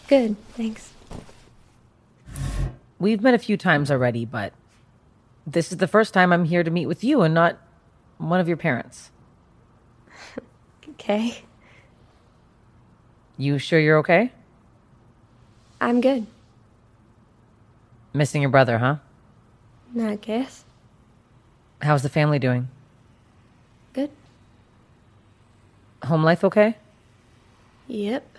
Good, 0.07 0.35
thanks. 0.53 0.93
We've 2.99 3.19
met 3.19 3.33
a 3.33 3.39
few 3.39 3.57
times 3.57 3.89
already, 3.89 4.25
but 4.25 4.53
this 5.47 5.71
is 5.71 5.79
the 5.79 5.87
first 5.87 6.13
time 6.13 6.31
I'm 6.31 6.45
here 6.45 6.61
to 6.61 6.69
meet 6.69 6.85
with 6.85 7.03
you 7.03 7.23
and 7.23 7.33
not 7.33 7.57
one 8.19 8.39
of 8.39 8.47
your 8.47 8.57
parents. 8.57 9.09
Okay. 10.89 11.41
You 13.39 13.57
sure 13.57 13.79
you're 13.79 13.97
okay? 13.97 14.31
I'm 15.79 15.99
good. 15.99 16.27
Missing 18.13 18.43
your 18.43 18.51
brother, 18.51 18.77
huh? 18.77 18.97
I 19.99 20.17
guess. 20.17 20.63
How's 21.81 22.03
the 22.03 22.09
family 22.09 22.37
doing? 22.37 22.67
Good. 23.93 24.11
Home 26.03 26.23
life 26.23 26.43
okay? 26.43 26.77
Yep. 27.87 28.37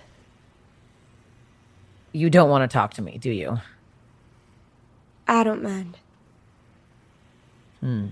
You 2.12 2.30
don't 2.30 2.50
want 2.50 2.68
to 2.68 2.72
talk 2.72 2.94
to 2.94 3.02
me, 3.02 3.18
do 3.18 3.30
you? 3.30 3.58
I 5.26 5.44
don't 5.44 5.62
mind. 5.62 5.98
Hmm. 7.80 8.08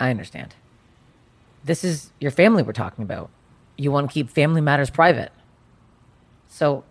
I 0.00 0.10
understand. 0.10 0.54
This 1.64 1.84
is 1.84 2.10
your 2.20 2.30
family 2.30 2.62
we're 2.62 2.72
talking 2.72 3.02
about. 3.04 3.30
You 3.76 3.92
want 3.92 4.08
to 4.08 4.14
keep 4.14 4.30
family 4.30 4.60
matters 4.60 4.90
private. 4.90 5.32
So 6.48 6.84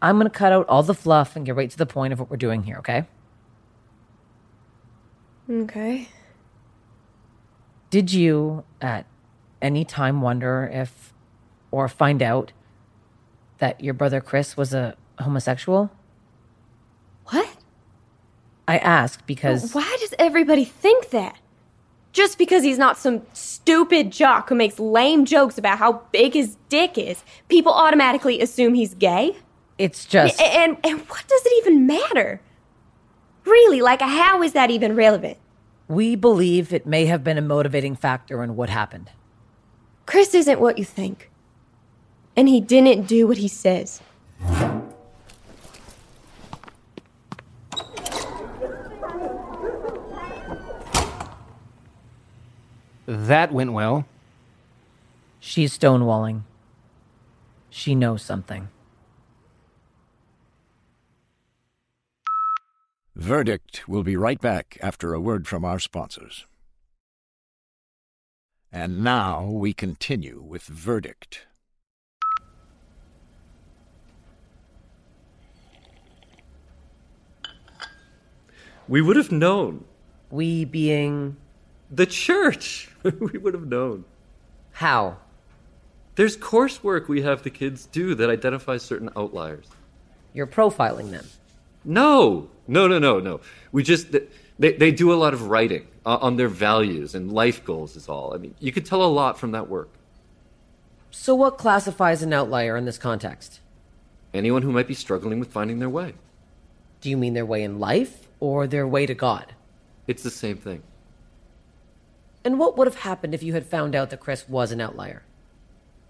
I'm 0.00 0.16
going 0.16 0.30
to 0.30 0.36
cut 0.36 0.52
out 0.52 0.68
all 0.68 0.82
the 0.82 0.94
fluff 0.94 1.36
and 1.36 1.46
get 1.46 1.56
right 1.56 1.70
to 1.70 1.78
the 1.78 1.86
point 1.86 2.12
of 2.12 2.20
what 2.20 2.30
we're 2.30 2.36
doing 2.36 2.62
here, 2.64 2.76
okay? 2.78 3.04
Okay. 5.50 6.08
Did 7.90 8.12
you 8.12 8.64
at 8.80 9.06
any 9.62 9.84
time 9.84 10.20
wonder 10.20 10.68
if 10.72 11.13
or 11.74 11.88
find 11.88 12.22
out 12.22 12.52
that 13.58 13.82
your 13.82 13.94
brother 13.94 14.20
Chris 14.20 14.56
was 14.56 14.72
a 14.72 14.94
homosexual? 15.18 15.90
What? 17.26 17.56
I 18.68 18.78
ask 18.78 19.26
because 19.26 19.74
Why 19.74 19.96
does 20.00 20.14
everybody 20.18 20.64
think 20.64 21.10
that? 21.10 21.36
Just 22.12 22.38
because 22.38 22.62
he's 22.62 22.78
not 22.78 22.96
some 22.96 23.22
stupid 23.32 24.12
jock 24.12 24.48
who 24.48 24.54
makes 24.54 24.78
lame 24.78 25.24
jokes 25.24 25.58
about 25.58 25.78
how 25.78 26.02
big 26.12 26.34
his 26.34 26.56
dick 26.68 26.96
is, 26.96 27.24
people 27.48 27.72
automatically 27.72 28.40
assume 28.40 28.74
he's 28.74 28.94
gay? 28.94 29.36
it's 29.76 30.04
just 30.04 30.40
A- 30.40 30.44
And, 30.44 30.76
and 30.84 31.00
what 31.00 31.24
does 31.26 31.42
it 31.44 31.52
even 31.58 31.84
matter? 31.88 32.40
Really, 33.44 33.82
like, 33.82 34.00
how 34.00 34.40
is 34.42 34.52
that 34.52 34.70
even 34.70 34.94
relevant? 34.94 35.38
we 35.86 36.14
believe 36.16 36.72
it 36.72 36.86
may 36.86 37.04
have 37.04 37.22
been 37.22 37.36
a 37.36 37.42
motivating 37.42 37.94
factor 37.94 38.42
in 38.42 38.56
what 38.56 38.70
happened. 38.70 39.10
Chris 40.06 40.32
isn't 40.32 40.58
what 40.58 40.78
you 40.78 40.84
think. 40.84 41.30
And 42.36 42.48
he 42.48 42.60
didn't 42.60 43.06
do 43.06 43.26
what 43.26 43.38
he 43.38 43.48
says. 43.48 44.00
That 53.06 53.52
went 53.52 53.72
well. 53.72 54.06
She's 55.38 55.78
stonewalling. 55.78 56.42
She 57.70 57.94
knows 57.94 58.22
something. 58.22 58.68
Verdict 63.14 63.88
will 63.88 64.02
be 64.02 64.16
right 64.16 64.40
back 64.40 64.76
after 64.82 65.14
a 65.14 65.20
word 65.20 65.46
from 65.46 65.64
our 65.64 65.78
sponsors. 65.78 66.46
And 68.72 69.04
now 69.04 69.44
we 69.44 69.72
continue 69.72 70.42
with 70.42 70.64
Verdict. 70.64 71.46
We 78.88 79.00
would 79.00 79.16
have 79.16 79.32
known. 79.32 79.84
We 80.30 80.64
being 80.64 81.36
The 81.90 82.06
church. 82.06 82.88
we 83.02 83.38
would 83.38 83.54
have 83.54 83.66
known. 83.66 84.04
how? 84.72 85.18
There's 86.16 86.36
coursework 86.36 87.08
we 87.08 87.22
have 87.22 87.42
the 87.42 87.50
kids 87.50 87.86
do 87.86 88.14
that 88.14 88.30
identifies 88.30 88.82
certain 88.82 89.10
outliers. 89.16 89.66
You're 90.32 90.46
profiling 90.46 91.10
them. 91.10 91.26
No, 91.84 92.48
no, 92.68 92.86
no, 92.86 92.98
no, 92.98 93.18
no. 93.18 93.40
We 93.72 93.82
just 93.82 94.12
they 94.58 94.72
they 94.72 94.92
do 94.92 95.12
a 95.12 95.16
lot 95.16 95.34
of 95.34 95.48
writing 95.48 95.88
uh, 96.06 96.18
on 96.20 96.36
their 96.36 96.48
values 96.48 97.14
and 97.14 97.32
life 97.32 97.64
goals. 97.64 97.96
Is 97.96 98.08
all. 98.08 98.32
I 98.32 98.38
mean, 98.38 98.54
you 98.60 98.70
could 98.70 98.86
tell 98.86 99.02
a 99.02 99.10
lot 99.10 99.38
from 99.38 99.52
that 99.52 99.68
work. 99.68 99.90
So 101.10 101.34
what 101.34 101.58
classifies 101.58 102.22
an 102.22 102.32
outlier 102.32 102.76
in 102.76 102.84
this 102.84 102.98
context? 102.98 103.60
Anyone 104.32 104.62
who 104.62 104.72
might 104.72 104.88
be 104.88 104.94
struggling 104.94 105.40
with 105.40 105.52
finding 105.52 105.78
their 105.78 105.90
way. 105.90 106.14
Do 107.00 107.10
you 107.10 107.16
mean 107.16 107.34
their 107.34 107.46
way 107.46 107.62
in 107.62 107.78
life 107.78 108.23
or 108.44 108.66
their 108.66 108.86
way 108.86 109.06
to 109.06 109.14
God? 109.14 109.54
It's 110.06 110.22
the 110.22 110.30
same 110.30 110.58
thing. 110.58 110.82
And 112.44 112.58
what 112.58 112.76
would 112.76 112.86
have 112.86 112.96
happened 112.96 113.34
if 113.34 113.42
you 113.42 113.54
had 113.54 113.64
found 113.64 113.94
out 113.94 114.10
that 114.10 114.20
Chris 114.20 114.46
was 114.46 114.70
an 114.70 114.82
outlier? 114.82 115.22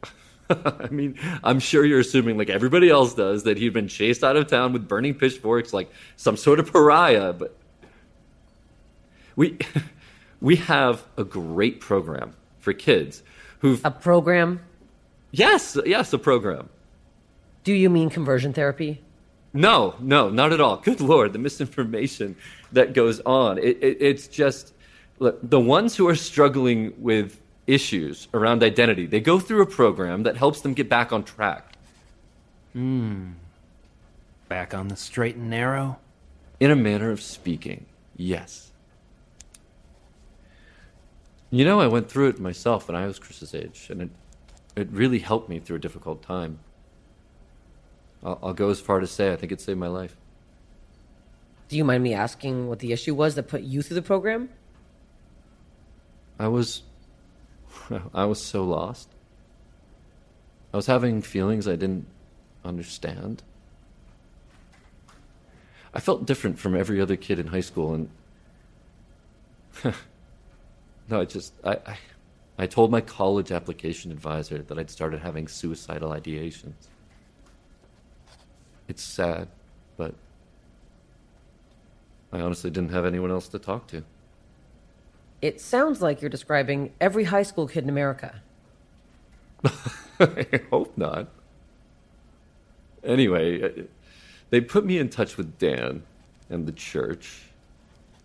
I 0.51 0.89
mean, 0.91 1.17
I'm 1.45 1.61
sure 1.61 1.85
you're 1.85 2.01
assuming, 2.01 2.37
like 2.37 2.51
everybody 2.51 2.91
else 2.91 3.15
does, 3.15 3.45
that 3.45 3.57
he'd 3.57 3.73
been 3.73 3.87
chased 3.87 4.25
out 4.25 4.37
of 4.37 4.49
town 4.49 4.73
with 4.73 4.89
burning 4.89 5.15
pitchforks, 5.15 5.73
like 5.73 5.89
some 6.17 6.37
sort 6.37 6.59
of 6.59 6.73
pariah. 6.73 7.33
But 7.33 7.57
we 9.37 9.59
we 10.41 10.57
have 10.57 11.05
a 11.17 11.23
great 11.23 11.79
program 11.81 12.35
for 12.59 12.73
kids 12.73 13.23
who've 13.61 13.81
A 13.85 13.93
program? 13.93 14.61
yes, 15.31 15.79
yes, 15.87 16.13
a 16.13 16.19
program. 16.19 16.69
Do 17.63 17.73
you 17.73 17.89
mean 17.89 18.11
conversion 18.11 18.53
therapy? 18.53 19.04
No, 19.55 19.95
no, 20.01 20.29
not 20.29 20.53
at 20.53 20.61
all. 20.61 20.79
Good 20.79 21.01
lord, 21.01 21.33
the 21.33 21.39
misinformation 21.39 22.35
that 22.73 22.93
goes 22.93 23.21
on. 23.21 23.59
It, 23.59 23.79
it, 23.81 23.99
it's 24.01 24.27
just 24.27 24.75
look, 25.21 25.39
the 25.49 25.61
ones 25.61 25.95
who 25.97 26.09
are 26.09 26.17
struggling 26.17 26.93
with 26.99 27.41
issues 27.69 28.29
around 28.35 28.65
identity. 28.65 29.07
They 29.07 29.21
go 29.21 29.39
through 29.39 29.63
a 29.63 29.67
program 29.67 30.25
that 30.25 30.37
helps 30.37 30.61
them 30.61 30.75
get 30.75 30.89
back 30.89 31.13
on 31.13 31.23
track. 31.23 31.75
Hmm. 32.73 33.31
Back 34.49 34.75
on 34.75 34.89
the 34.89 34.97
straight 34.97 35.37
and 35.37 35.49
narrow? 35.49 35.99
In 36.59 36.71
a 36.71 36.77
manner 36.77 37.11
of 37.11 37.23
speaking, 37.23 37.87
yes. 38.17 38.73
You 41.51 41.65
know, 41.65 41.81
I 41.81 41.87
went 41.87 42.11
through 42.11 42.29
it 42.29 42.41
myself 42.41 42.89
when 42.89 42.97
I 42.97 43.07
was 43.07 43.21
Chris's 43.21 43.55
age, 43.55 43.87
and 43.89 44.03
it, 44.03 44.11
it 44.75 44.89
really 44.91 45.21
helped 45.21 45.49
me 45.49 45.61
through 45.61 45.77
a 45.77 45.81
difficult 45.81 46.23
time. 46.23 46.59
I'll, 48.25 48.39
I'll 48.43 48.55
go 48.55 48.71
as 48.71 48.81
far 48.81 49.01
to 49.01 49.07
say 49.07 49.33
I 49.33 49.37
think 49.37 49.53
it 49.53 49.61
saved 49.61 49.79
my 49.79 49.89
life. 49.89 50.17
Do 51.69 51.77
you 51.77 51.85
mind 51.85 52.03
me 52.03 52.15
asking 52.15 52.69
what 52.69 52.79
the 52.79 52.93
issue 52.93 53.15
was 53.15 53.35
that 53.35 53.49
put 53.49 53.63
you 53.63 53.83
through 53.83 53.97
the 53.97 54.03
program? 54.03 54.49
I 56.39 56.49
was 56.49 56.83
I 58.15 58.25
was 58.25 58.43
so 58.43 58.65
lost. 58.65 59.09
I 60.73 60.77
was 60.77 60.87
having 60.87 61.23
feelings 61.23 61.69
I 61.69 61.77
didn't 61.77 62.07
understand. 62.65 63.43
I 65.93 66.01
felt 66.01 66.27
different 66.27 66.59
from 66.59 66.75
every 66.75 67.01
other 67.01 67.15
kid 67.15 67.39
in 67.39 67.47
high 67.47 67.61
school, 67.61 67.95
and 67.95 68.11
no, 71.09 71.21
I 71.21 71.25
just 71.25 71.55
I, 71.65 71.79
I 71.87 71.99
I 72.59 72.67
told 72.67 72.91
my 72.91 73.01
college 73.01 73.53
application 73.53 74.11
advisor 74.11 74.59
that 74.59 74.79
I'd 74.79 74.91
started 74.91 75.21
having 75.21 75.49
suicidal 75.49 76.11
ideations. 76.11 76.89
It's 78.89 79.03
sad, 79.03 79.49
but 79.97 80.15
I 82.33 82.41
honestly 82.41 82.71
didn't 82.71 82.91
have 82.91 83.05
anyone 83.05 83.31
else 83.31 83.49
to 83.49 83.59
talk 83.59 83.87
to. 83.89 84.05
It 85.41 85.61
sounds 85.61 86.01
like 86.01 86.21
you're 86.21 86.31
describing 86.31 86.93
every 87.01 87.25
high 87.25 87.43
school 87.43 87.69
kid 87.69 87.85
in 87.85 87.91
America. 87.91 88.43
I 90.21 90.61
hope 90.71 90.97
not. 90.97 91.29
Anyway, 93.03 93.63
uh, 93.63 93.83
they 94.51 94.61
put 94.61 94.85
me 94.85 94.99
in 94.99 95.09
touch 95.09 95.37
with 95.37 95.59
Dan 95.59 96.03
and 96.49 96.67
the 96.67 96.73
church, 96.73 97.43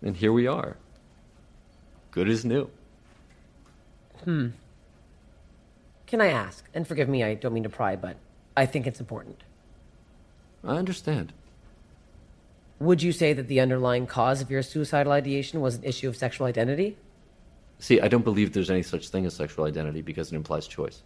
and 0.02 0.16
here 0.16 0.32
we 0.32 0.46
are. 0.46 0.76
Good 2.10 2.28
as 2.28 2.44
new. 2.44 2.70
Hmm. 4.24 4.48
Can 6.06 6.20
I 6.20 6.28
ask? 6.28 6.68
And 6.74 6.86
forgive 6.86 7.08
me, 7.08 7.22
I 7.22 7.34
don't 7.34 7.52
mean 7.52 7.62
to 7.62 7.68
pry, 7.68 7.96
but 7.96 8.16
I 8.56 8.66
think 8.66 8.86
it's 8.86 9.00
important. 9.00 9.42
I 10.64 10.76
understand. 10.76 11.32
Would 12.78 13.02
you 13.02 13.12
say 13.12 13.32
that 13.32 13.48
the 13.48 13.60
underlying 13.60 14.06
cause 14.06 14.40
of 14.40 14.50
your 14.50 14.62
suicidal 14.62 15.12
ideation 15.12 15.60
was 15.60 15.76
an 15.76 15.84
issue 15.84 16.08
of 16.08 16.16
sexual 16.16 16.46
identity? 16.46 16.96
See, 17.78 18.00
I 18.00 18.08
don't 18.08 18.24
believe 18.24 18.52
there's 18.52 18.70
any 18.70 18.82
such 18.82 19.08
thing 19.08 19.26
as 19.26 19.34
sexual 19.34 19.64
identity 19.64 20.02
because 20.02 20.32
it 20.32 20.36
implies 20.36 20.66
choice. 20.66 21.02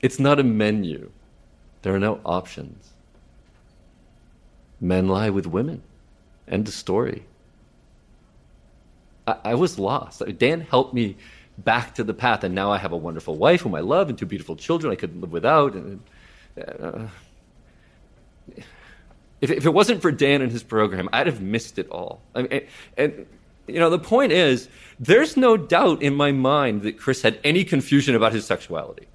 It's 0.00 0.18
not 0.18 0.38
a 0.38 0.44
menu. 0.44 1.10
There 1.82 1.94
are 1.94 1.98
no 1.98 2.20
options. 2.24 2.92
Men 4.80 5.08
lie 5.08 5.30
with 5.30 5.46
women. 5.46 5.82
End 6.46 6.68
of 6.68 6.74
story. 6.74 7.24
I, 9.26 9.36
I 9.44 9.54
was 9.54 9.78
lost. 9.78 10.22
Dan 10.38 10.60
helped 10.60 10.94
me 10.94 11.16
back 11.58 11.94
to 11.96 12.04
the 12.04 12.14
path, 12.14 12.44
and 12.44 12.54
now 12.54 12.70
I 12.70 12.78
have 12.78 12.92
a 12.92 12.96
wonderful 12.96 13.36
wife 13.36 13.62
whom 13.62 13.74
I 13.74 13.80
love 13.80 14.08
and 14.08 14.16
two 14.16 14.26
beautiful 14.26 14.56
children 14.56 14.92
I 14.92 14.96
couldn't 14.96 15.20
live 15.20 15.32
without. 15.32 15.74
And, 15.74 16.00
uh, 16.56 17.06
if, 19.40 19.50
if 19.50 19.66
it 19.66 19.70
wasn't 19.70 20.02
for 20.02 20.10
Dan 20.10 20.42
and 20.42 20.50
his 20.50 20.62
program, 20.62 21.08
I'd 21.12 21.26
have 21.26 21.40
missed 21.40 21.78
it 21.78 21.88
all. 21.90 22.20
I 22.34 22.42
mean, 22.42 22.52
and, 22.52 22.66
and 22.96 23.26
you 23.66 23.78
know, 23.78 23.90
the 23.90 23.98
point 23.98 24.32
is, 24.32 24.68
there's 24.98 25.36
no 25.36 25.56
doubt 25.56 26.02
in 26.02 26.14
my 26.14 26.32
mind 26.32 26.82
that 26.82 26.98
Chris 26.98 27.22
had 27.22 27.38
any 27.44 27.64
confusion 27.64 28.14
about 28.14 28.32
his 28.32 28.46
sexuality. 28.46 29.06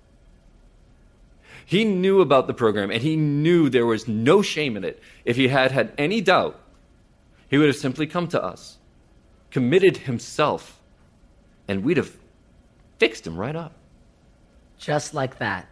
He 1.65 1.85
knew 1.85 2.21
about 2.21 2.47
the 2.47 2.53
program 2.53 2.91
and 2.91 3.01
he 3.01 3.15
knew 3.15 3.69
there 3.69 3.85
was 3.85 4.07
no 4.07 4.41
shame 4.41 4.77
in 4.77 4.83
it. 4.83 5.01
If 5.25 5.37
he 5.37 5.47
had 5.47 5.71
had 5.71 5.91
any 5.97 6.21
doubt, 6.21 6.59
he 7.49 7.57
would 7.57 7.67
have 7.67 7.75
simply 7.75 8.05
come 8.05 8.27
to 8.29 8.43
us, 8.43 8.77
committed 9.49 9.97
himself, 9.97 10.81
and 11.67 11.83
we'd 11.83 11.97
have 11.97 12.11
fixed 12.99 13.25
him 13.25 13.37
right 13.37 13.55
up. 13.55 13.73
Just 14.77 15.13
like 15.13 15.37
that. 15.39 15.67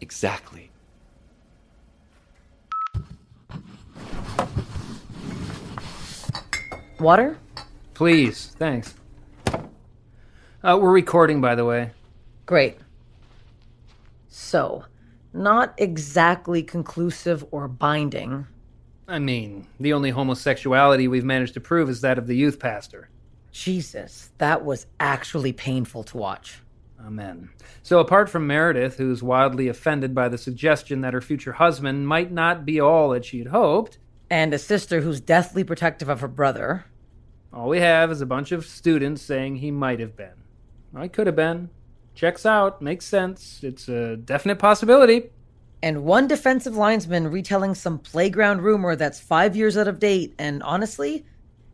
Exactly. 0.00 0.70
Water? 7.00 7.38
Please, 7.94 8.54
thanks. 8.58 8.94
Uh, 9.46 10.76
we're 10.80 10.90
recording, 10.90 11.40
by 11.40 11.54
the 11.54 11.64
way. 11.64 11.92
Great. 12.44 12.78
So, 14.28 14.84
not 15.32 15.74
exactly 15.78 16.62
conclusive 16.62 17.44
or 17.52 17.68
binding. 17.68 18.46
I 19.06 19.20
mean, 19.20 19.66
the 19.78 19.92
only 19.92 20.10
homosexuality 20.10 21.06
we've 21.06 21.24
managed 21.24 21.54
to 21.54 21.60
prove 21.60 21.88
is 21.88 22.00
that 22.00 22.18
of 22.18 22.26
the 22.26 22.36
youth 22.36 22.58
pastor. 22.58 23.08
Jesus, 23.52 24.30
that 24.38 24.64
was 24.64 24.86
actually 24.98 25.52
painful 25.52 26.02
to 26.04 26.16
watch. 26.16 26.60
Amen. 27.04 27.48
So, 27.82 28.00
apart 28.00 28.28
from 28.28 28.46
Meredith, 28.46 28.96
who's 28.96 29.22
wildly 29.22 29.68
offended 29.68 30.14
by 30.14 30.28
the 30.28 30.36
suggestion 30.36 31.00
that 31.02 31.14
her 31.14 31.20
future 31.20 31.52
husband 31.52 32.08
might 32.08 32.32
not 32.32 32.64
be 32.64 32.80
all 32.80 33.10
that 33.10 33.24
she'd 33.24 33.46
hoped, 33.46 33.98
and 34.30 34.52
a 34.52 34.58
sister 34.58 35.00
who's 35.00 35.20
deathly 35.20 35.64
protective 35.64 36.08
of 36.08 36.20
her 36.20 36.28
brother, 36.28 36.84
all 37.52 37.68
we 37.68 37.80
have 37.80 38.10
is 38.10 38.20
a 38.20 38.26
bunch 38.26 38.52
of 38.52 38.66
students 38.66 39.22
saying 39.22 39.56
he 39.56 39.70
might 39.70 40.00
have 40.00 40.16
been. 40.16 40.44
I 40.94 41.08
could 41.08 41.26
have 41.26 41.36
been. 41.36 41.70
Checks 42.14 42.44
out, 42.44 42.82
makes 42.82 43.04
sense. 43.04 43.60
It's 43.62 43.88
a 43.88 44.16
definite 44.16 44.58
possibility. 44.58 45.30
And 45.82 46.04
one 46.04 46.26
defensive 46.26 46.76
linesman 46.76 47.28
retelling 47.28 47.74
some 47.74 47.98
playground 47.98 48.62
rumor 48.62 48.96
that's 48.96 49.20
five 49.20 49.54
years 49.54 49.76
out 49.76 49.86
of 49.86 50.00
date, 50.00 50.34
and 50.38 50.62
honestly, 50.62 51.24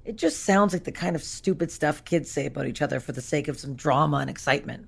it 0.04 0.16
just 0.16 0.44
sounds 0.44 0.74
like 0.74 0.84
the 0.84 0.92
kind 0.92 1.16
of 1.16 1.22
stupid 1.22 1.70
stuff 1.70 2.04
kids 2.04 2.30
say 2.30 2.46
about 2.46 2.66
each 2.66 2.82
other 2.82 3.00
for 3.00 3.12
the 3.12 3.22
sake 3.22 3.48
of 3.48 3.58
some 3.58 3.74
drama 3.74 4.18
and 4.18 4.28
excitement. 4.28 4.86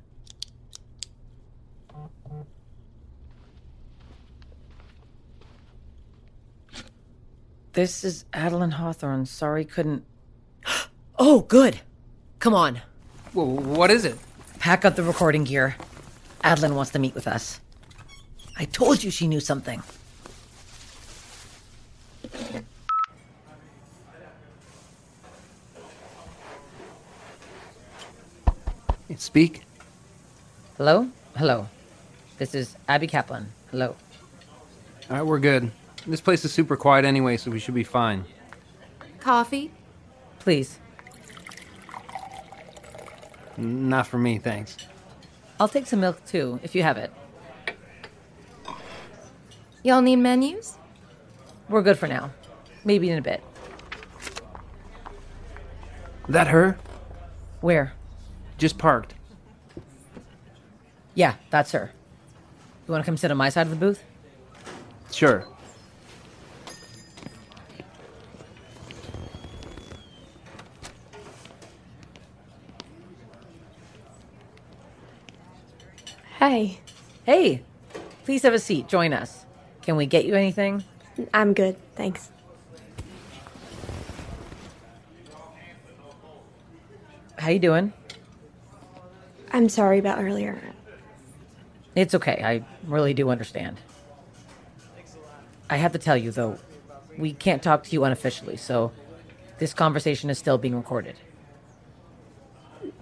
This 7.77 8.05
is 8.05 8.25
Addilyn 8.33 8.73
Hawthorne. 8.73 9.27
Sorry, 9.27 9.67
couldn't. 9.67 10.03
oh, 11.19 11.41
good. 11.41 11.79
Come 12.39 12.55
on. 12.55 12.81
Well, 13.35 13.49
what 13.49 13.91
is 13.91 14.07
it? 14.07 14.17
Pack 14.59 14.87
up 14.87 14.97
the 14.97 15.03
recording 15.03 15.45
gear. 15.45 15.77
Addilyn 16.43 16.75
wants 16.75 16.93
to 16.93 16.99
meet 16.99 17.15
with 17.15 17.29
us. 17.29 17.61
I 18.57 18.65
told 18.65 19.05
you 19.05 19.11
she 19.11 19.29
knew 19.29 19.41
something. 19.41 19.83
Speak. 29.19 29.65
Hello? 30.79 31.09
Hello. 31.37 31.69
This 32.39 32.55
is 32.55 32.75
Abi 32.89 33.07
Kaplan. 33.07 33.49
Hello. 33.71 33.95
All 35.11 35.17
right, 35.19 35.27
we're 35.27 35.39
good. 35.39 35.71
This 36.07 36.21
place 36.21 36.45
is 36.45 36.53
super 36.53 36.77
quiet 36.77 37.05
anyway, 37.05 37.37
so 37.37 37.51
we 37.51 37.59
should 37.59 37.75
be 37.75 37.83
fine. 37.83 38.25
Coffee? 39.19 39.73
Please. 40.39 40.79
Not 43.57 44.07
for 44.07 44.19
me, 44.19 44.39
thanks. 44.39 44.77
I'll 45.59 45.69
take 45.69 45.87
some 45.87 46.01
milk 46.01 46.25
too, 46.25 46.61
if 46.63 46.75
you 46.75 46.83
have 46.83 46.97
it. 46.97 47.13
Y'all 49.83 50.03
need 50.03 50.17
menus? 50.17 50.77
We're 51.69 51.83
good 51.83 51.99
for 51.99 52.07
now. 52.07 52.31
Maybe 52.85 53.11
in 53.11 53.19
a 53.19 53.23
bit. 53.23 53.43
That 56.29 56.49
her? 56.49 56.79
Where? 57.61 57.95
Just 58.59 58.79
parked. 58.79 59.15
Yeah, 61.15 61.35
that's 61.51 61.73
her. 61.73 61.93
You 62.87 62.93
want 62.93 63.03
to 63.03 63.07
come 63.07 63.17
sit 63.17 63.31
on 63.31 63.37
my 63.37 63.49
side 63.49 63.63
of 63.63 63.71
the 63.71 63.77
booth? 63.77 64.03
Sure. 65.11 65.47
Hey. 76.49 76.79
Hey. 77.25 77.63
Please 78.25 78.43
have 78.43 78.55
a 78.55 78.61
seat. 78.61 78.87
Join 78.87 79.13
us. 79.13 79.45
Can 79.83 79.97
we 79.97 80.07
get 80.07 80.27
you 80.27 80.37
anything? 80.37 80.85
I'm 81.35 81.55
good, 81.55 81.77
thanks. 81.97 82.31
How 87.37 87.51
you 87.51 87.59
doing? 87.59 87.93
I'm 89.51 89.69
sorry 89.69 89.99
about 89.99 90.23
earlier. 90.23 90.61
It's 91.97 92.15
okay. 92.15 92.41
I 92.45 92.65
really 92.89 93.13
do 93.13 93.31
understand. 93.31 93.79
I 95.69 95.79
have 95.79 95.91
to 95.95 95.99
tell 95.99 96.17
you 96.17 96.31
though, 96.31 96.61
we 97.19 97.33
can't 97.33 97.61
talk 97.61 97.83
to 97.83 97.91
you 97.91 98.05
unofficially, 98.05 98.57
so 98.57 98.93
this 99.59 99.75
conversation 99.75 100.31
is 100.31 100.39
still 100.39 100.59
being 100.59 100.77
recorded. 100.77 101.17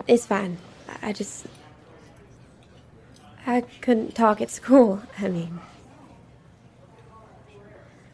It's 0.09 0.25
fine. 0.25 0.57
I 1.03 1.13
just. 1.13 1.45
I 3.47 3.63
couldn't 3.81 4.15
talk 4.15 4.41
at 4.41 4.51
school. 4.51 5.03
I 5.19 5.29
mean. 5.29 5.61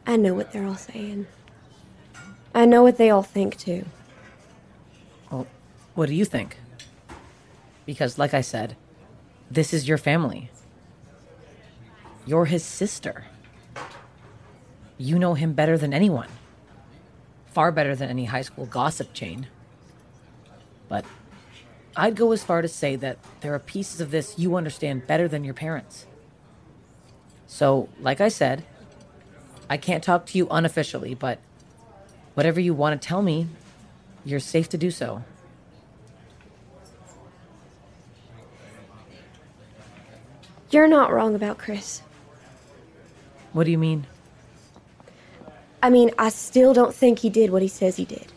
I 0.07 0.17
know 0.17 0.35
what 0.35 0.53
they're 0.53 0.67
all 0.67 0.77
saying. 0.77 1.27
I 2.55 2.65
know 2.65 2.83
what 2.83 2.97
they 2.97 3.11
all 3.11 3.23
think 3.23 3.57
too. 3.57 3.85
Well, 5.31 5.47
what 5.95 6.07
do 6.07 6.15
you 6.15 6.25
think? 6.25 6.57
Because, 7.87 8.19
like 8.19 8.35
I 8.35 8.41
said, 8.41 8.77
this 9.51 9.73
is 9.73 9.87
your 9.87 9.99
family. 9.99 10.51
You're 12.27 12.47
his 12.47 12.65
sister. 12.65 13.25
You 14.99 15.19
know 15.19 15.35
him 15.35 15.53
better 15.53 15.79
than 15.79 15.95
anyone. 15.95 16.29
Far 17.47 17.73
better 17.73 17.95
than 17.97 18.11
any 18.11 18.27
high 18.27 18.43
school 18.43 18.67
gossip 18.67 19.13
chain. 19.13 19.47
But 20.89 21.05
I'd 21.97 22.17
go 22.17 22.33
as 22.33 22.43
far 22.45 22.63
to 22.63 22.69
say 22.69 22.97
that 22.97 23.19
there 23.41 23.55
are 23.55 23.59
pieces 23.59 24.01
of 24.01 24.11
this 24.11 24.39
you 24.39 24.57
understand 24.57 25.07
better 25.07 25.27
than 25.29 25.45
your 25.45 25.55
parents. 25.55 26.07
So, 27.47 27.89
like 28.01 28.21
I 28.21 28.29
said, 28.29 28.65
I 29.69 29.77
can't 29.77 30.03
talk 30.03 30.27
to 30.27 30.39
you 30.39 30.47
unofficially, 30.51 31.15
but 31.15 31.41
whatever 32.35 32.61
you 32.61 32.75
want 32.75 33.01
to 33.01 33.09
tell 33.09 33.23
me, 33.23 33.49
you're 34.25 34.41
safe 34.41 34.69
to 34.71 34.79
do 34.79 34.91
so. 34.91 35.25
You're 40.71 40.89
not 40.89 41.13
wrong 41.13 41.35
about 41.35 41.59
Chris. 41.59 42.03
What 43.53 43.65
do 43.65 43.73
you 43.73 43.79
mean? 43.79 44.07
I 45.83 45.91
mean, 45.91 46.13
I 46.19 46.29
still 46.29 46.73
don't 46.73 46.95
think 46.95 47.19
he 47.19 47.31
did 47.31 47.51
what 47.51 47.63
he 47.63 47.69
says 47.69 47.97
he 47.97 48.05
did. 48.05 48.33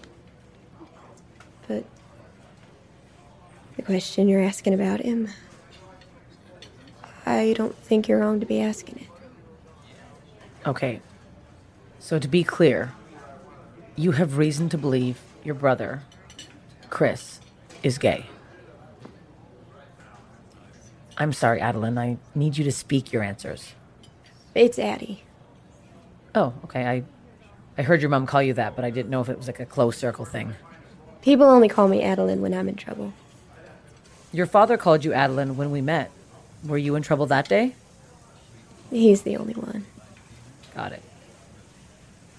The 3.75 3.81
question 3.81 4.27
you're 4.27 4.43
asking 4.43 4.73
about 4.73 5.01
him, 5.01 5.29
I 7.25 7.53
don't 7.55 7.75
think 7.75 8.07
you're 8.07 8.19
wrong 8.19 8.39
to 8.39 8.45
be 8.45 8.61
asking 8.61 8.97
it. 8.97 10.67
Okay. 10.67 11.01
So, 11.99 12.19
to 12.19 12.27
be 12.27 12.43
clear, 12.43 12.93
you 13.95 14.11
have 14.11 14.37
reason 14.37 14.69
to 14.69 14.77
believe 14.77 15.19
your 15.43 15.55
brother, 15.55 16.03
Chris, 16.89 17.39
is 17.81 17.97
gay. 17.97 18.25
I'm 21.17 21.33
sorry, 21.33 21.59
Addilyn. 21.59 21.97
I 21.97 22.17
need 22.35 22.57
you 22.57 22.63
to 22.63 22.71
speak 22.71 23.13
your 23.13 23.23
answers. 23.23 23.73
It's 24.55 24.79
Addie. 24.79 25.23
Oh, 26.35 26.53
okay. 26.65 26.85
I, 26.85 27.03
I 27.77 27.83
heard 27.83 28.01
your 28.01 28.09
mom 28.09 28.25
call 28.25 28.41
you 28.41 28.53
that, 28.53 28.75
but 28.75 28.83
I 28.83 28.89
didn't 28.89 29.09
know 29.09 29.21
if 29.21 29.29
it 29.29 29.37
was 29.37 29.47
like 29.47 29.59
a 29.59 29.65
close 29.65 29.97
circle 29.97 30.25
thing. 30.25 30.55
People 31.21 31.45
only 31.45 31.69
call 31.69 31.87
me 31.87 32.01
Addilyn 32.01 32.39
when 32.39 32.53
I'm 32.53 32.67
in 32.67 32.75
trouble. 32.75 33.13
Your 34.33 34.47
father 34.47 34.77
called 34.77 35.05
you 35.05 35.11
Addilyn 35.11 35.55
when 35.55 35.69
we 35.69 35.79
met. 35.79 36.09
Were 36.65 36.77
you 36.77 36.95
in 36.95 37.03
trouble 37.03 37.27
that 37.27 37.47
day? 37.47 37.75
He's 38.89 39.21
the 39.21 39.37
only 39.37 39.53
one. 39.53 39.85
Got 40.75 40.91
it. 40.91 41.03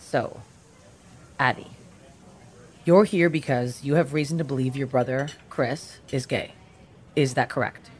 So, 0.01 0.41
Addie, 1.39 1.69
you're 2.85 3.05
here 3.05 3.31
because 3.31 3.85
you 3.85 3.95
have 3.95 4.13
reason 4.13 4.39
to 4.39 4.45
believe 4.45 4.77
your 4.77 4.89
brother, 4.89 5.29
Chris, 5.51 5.99
is 6.11 6.27
gay. 6.27 6.53
Is 7.15 7.35
that 7.35 7.49
correct? 7.49 7.91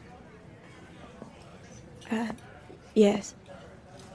Uh, 2.11 2.33
yes. 2.93 3.33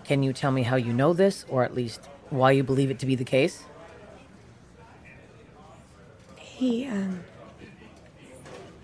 Can 0.04 0.22
you 0.22 0.34
tell 0.34 0.50
me 0.52 0.62
how 0.62 0.76
you 0.76 0.92
know 0.92 1.14
this, 1.14 1.46
or 1.48 1.64
at 1.64 1.74
least 1.74 2.02
why 2.28 2.50
you 2.50 2.62
believe 2.62 2.90
it 2.90 2.98
to 2.98 3.06
be 3.06 3.14
the 3.14 3.24
case? 3.24 3.64
He, 6.36 6.86
um. 6.86 7.24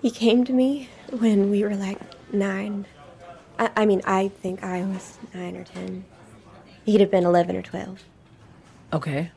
He 0.07 0.12
came 0.12 0.45
to 0.45 0.53
me 0.53 0.88
when 1.11 1.51
we 1.51 1.64
were 1.64 1.75
like 1.75 1.99
nine. 2.33 2.87
I, 3.59 3.71
I 3.79 3.87
mean, 3.87 4.03
I 4.05 4.29
think 4.29 4.62
I 4.62 4.85
was 4.85 5.19
nine 5.35 5.57
or 5.57 5.64
ten. 5.64 6.05
He'd 6.85 7.01
have 7.01 7.11
been 7.11 7.25
11 7.25 7.57
or 7.57 7.62
12. 7.62 8.05
Okay. 8.92 9.33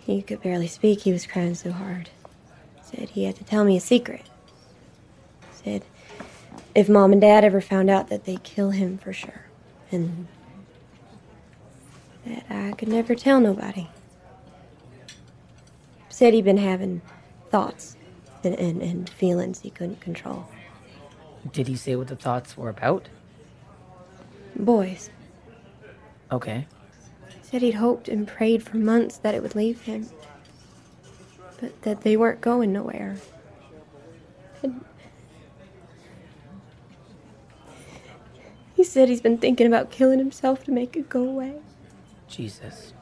He 0.00 0.22
could 0.22 0.40
barely 0.40 0.66
speak. 0.66 1.02
He 1.02 1.12
was 1.12 1.26
crying 1.26 1.54
so 1.54 1.72
hard. 1.72 2.08
Said 2.80 3.10
he 3.10 3.24
had 3.24 3.36
to 3.36 3.44
tell 3.44 3.64
me 3.64 3.76
a 3.76 3.80
secret. 3.80 4.22
Said 5.52 5.84
if 6.74 6.88
mom 6.88 7.12
and 7.12 7.20
dad 7.20 7.44
ever 7.44 7.60
found 7.60 7.90
out 7.90 8.08
that 8.08 8.24
they'd 8.24 8.44
kill 8.44 8.70
him 8.70 8.96
for 8.96 9.12
sure. 9.12 9.44
And 9.92 10.26
that 12.24 12.46
I 12.48 12.72
could 12.72 12.88
never 12.88 13.14
tell 13.14 13.40
nobody. 13.40 13.88
Said 16.08 16.32
he'd 16.32 16.46
been 16.46 16.56
having 16.56 17.02
thoughts 17.50 17.95
and, 18.46 18.54
and, 18.58 18.82
and 18.82 19.10
feelings 19.10 19.60
he 19.60 19.70
couldn't 19.70 20.00
control. 20.00 20.48
Did 21.52 21.68
he 21.68 21.76
say 21.76 21.96
what 21.96 22.08
the 22.08 22.16
thoughts 22.16 22.56
were 22.56 22.68
about? 22.68 23.08
Boys. 24.54 25.10
Okay. 26.32 26.66
He 27.28 27.34
Said 27.42 27.62
he'd 27.62 27.72
hoped 27.72 28.08
and 28.08 28.26
prayed 28.26 28.62
for 28.62 28.78
months 28.78 29.18
that 29.18 29.34
it 29.34 29.42
would 29.42 29.54
leave 29.54 29.82
him, 29.82 30.08
but 31.60 31.82
that 31.82 32.00
they 32.00 32.16
weren't 32.16 32.40
going 32.40 32.72
nowhere. 32.72 33.16
And 34.62 34.84
he 38.74 38.82
said 38.82 39.08
he's 39.08 39.20
been 39.20 39.38
thinking 39.38 39.66
about 39.66 39.90
killing 39.90 40.18
himself 40.18 40.64
to 40.64 40.72
make 40.72 40.96
it 40.96 41.08
go 41.08 41.22
away. 41.22 41.54
Jesus. 42.28 42.92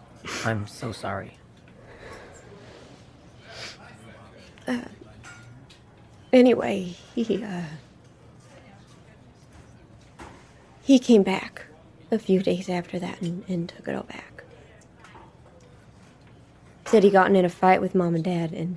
I'm 0.45 0.67
so 0.67 0.93
sorry. 0.93 1.39
Uh, 4.67 4.81
anyway, 6.35 6.95
he, 7.15 7.43
uh. 7.43 7.63
He 10.83 10.99
came 10.99 11.23
back 11.23 11.65
a 12.11 12.19
few 12.19 12.43
days 12.43 12.69
after 12.69 12.99
that 12.99 13.23
and, 13.23 13.45
and 13.49 13.69
took 13.69 13.89
it 13.89 13.95
all 13.95 14.03
back. 14.03 14.45
Said 16.87 17.03
he 17.03 17.11
gotten 17.11 17.37
in 17.37 17.45
a 17.45 17.49
fight 17.49 17.81
with 17.81 17.95
mom 17.95 18.15
and 18.15 18.23
dad 18.23 18.53
and 18.53 18.77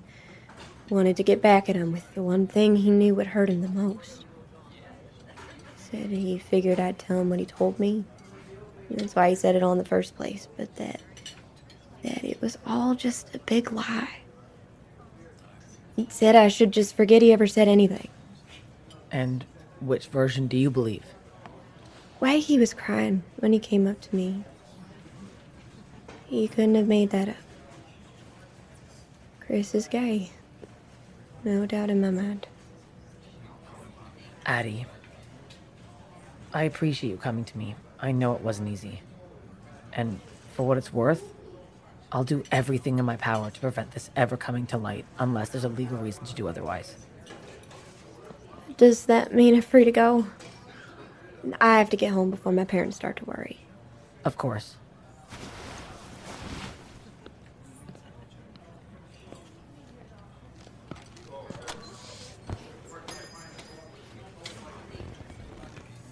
wanted 0.90 1.18
to 1.18 1.24
get 1.24 1.42
back 1.42 1.68
at 1.68 1.76
him 1.76 1.92
with 1.92 2.14
the 2.16 2.24
one 2.24 2.48
thing 2.48 2.78
he 2.78 2.90
knew 2.90 3.14
would 3.14 3.28
hurt 3.28 3.50
him 3.50 3.62
the 3.62 3.68
most. 3.68 4.26
Said 5.76 6.10
he 6.10 6.38
figured 6.38 6.80
I'd 6.80 6.98
tell 6.98 7.20
him 7.20 7.30
what 7.30 7.40
he 7.40 7.46
told 7.46 7.80
me. 7.80 8.06
That's 8.90 9.16
why 9.16 9.30
he 9.30 9.36
said 9.36 9.56
it 9.56 9.64
all 9.64 9.74
in 9.74 9.78
the 9.78 9.86
first 9.86 10.16
place, 10.16 10.48
but 10.56 10.74
that 10.78 11.02
that 12.04 12.24
it 12.24 12.42
was 12.42 12.58
all 12.66 12.96
just 12.96 13.36
a 13.36 13.40
big 13.40 13.72
lie. 13.72 14.22
He 15.98 16.08
said 16.10 16.36
I 16.36 16.48
should 16.48 16.72
just 16.72 16.96
forget 16.96 17.24
he 17.24 17.34
ever 17.34 17.48
said 17.48 17.68
anything. 17.68 18.08
And 19.12 19.44
which 19.82 20.08
version 20.08 20.46
do 20.48 20.56
you 20.56 20.70
believe? 20.70 21.04
Why 22.20 22.38
he 22.38 22.60
was 22.60 22.74
crying 22.74 23.24
when 23.38 23.52
he 23.52 23.60
came 23.60 23.88
up 23.88 24.00
to 24.02 24.16
me. 24.16 24.44
He 26.28 26.48
couldn't 26.48 26.76
have 26.76 26.88
made 26.88 27.10
that 27.10 27.30
up. 27.30 27.36
Chris 29.40 29.74
is 29.74 29.88
gay. 29.88 30.30
No 31.44 31.66
doubt 31.66 31.90
in 31.90 32.00
my 32.00 32.12
mind. 32.12 32.46
Addie, 34.46 34.86
I 36.54 36.64
appreciate 36.64 37.10
you 37.10 37.18
coming 37.18 37.44
to 37.46 37.58
me. 37.58 37.76
I 38.00 38.12
know 38.12 38.34
it 38.34 38.42
wasn't 38.42 38.70
easy. 38.70 39.02
And 39.94 40.20
for 40.54 40.68
what 40.68 40.78
it's 40.78 40.94
worth, 40.94 41.24
I'll 42.12 42.24
do 42.24 42.44
everything 42.52 43.00
in 43.00 43.06
my 43.06 43.18
power 43.18 43.52
to 43.52 43.60
prevent 43.60 43.92
this 43.92 44.10
ever 44.16 44.38
coming 44.38 44.66
to 44.68 44.78
light 44.78 45.06
unless 45.20 45.50
there's 45.50 45.66
a 45.66 45.70
legal 45.70 45.98
reason 45.98 46.26
to 46.26 46.34
do 46.34 46.48
otherwise. 46.48 46.96
Does 48.78 49.08
that 49.08 49.34
mean 49.34 49.56
I'm 49.56 49.62
free 49.62 49.84
to 49.84 49.92
go? 49.92 50.28
I 51.60 51.80
have 51.80 51.90
to 51.90 51.98
get 51.98 52.12
home 52.12 52.32
before 52.32 52.52
my 52.52 52.64
parents 52.64 52.96
start 52.96 53.18
to 53.18 53.26
worry. 53.26 53.60
Of 54.24 54.38
course. 54.38 54.76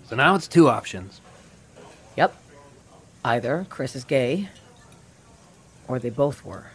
So 0.07 0.15
now 0.15 0.35
it's 0.35 0.47
two 0.47 0.69
options. 0.69 1.19
Yep. 2.15 2.35
Either 3.23 3.65
Chris 3.69 3.95
is 3.95 4.03
gay, 4.03 4.49
or 5.87 5.99
they 5.99 6.09
both 6.09 6.45
were. 6.45 6.67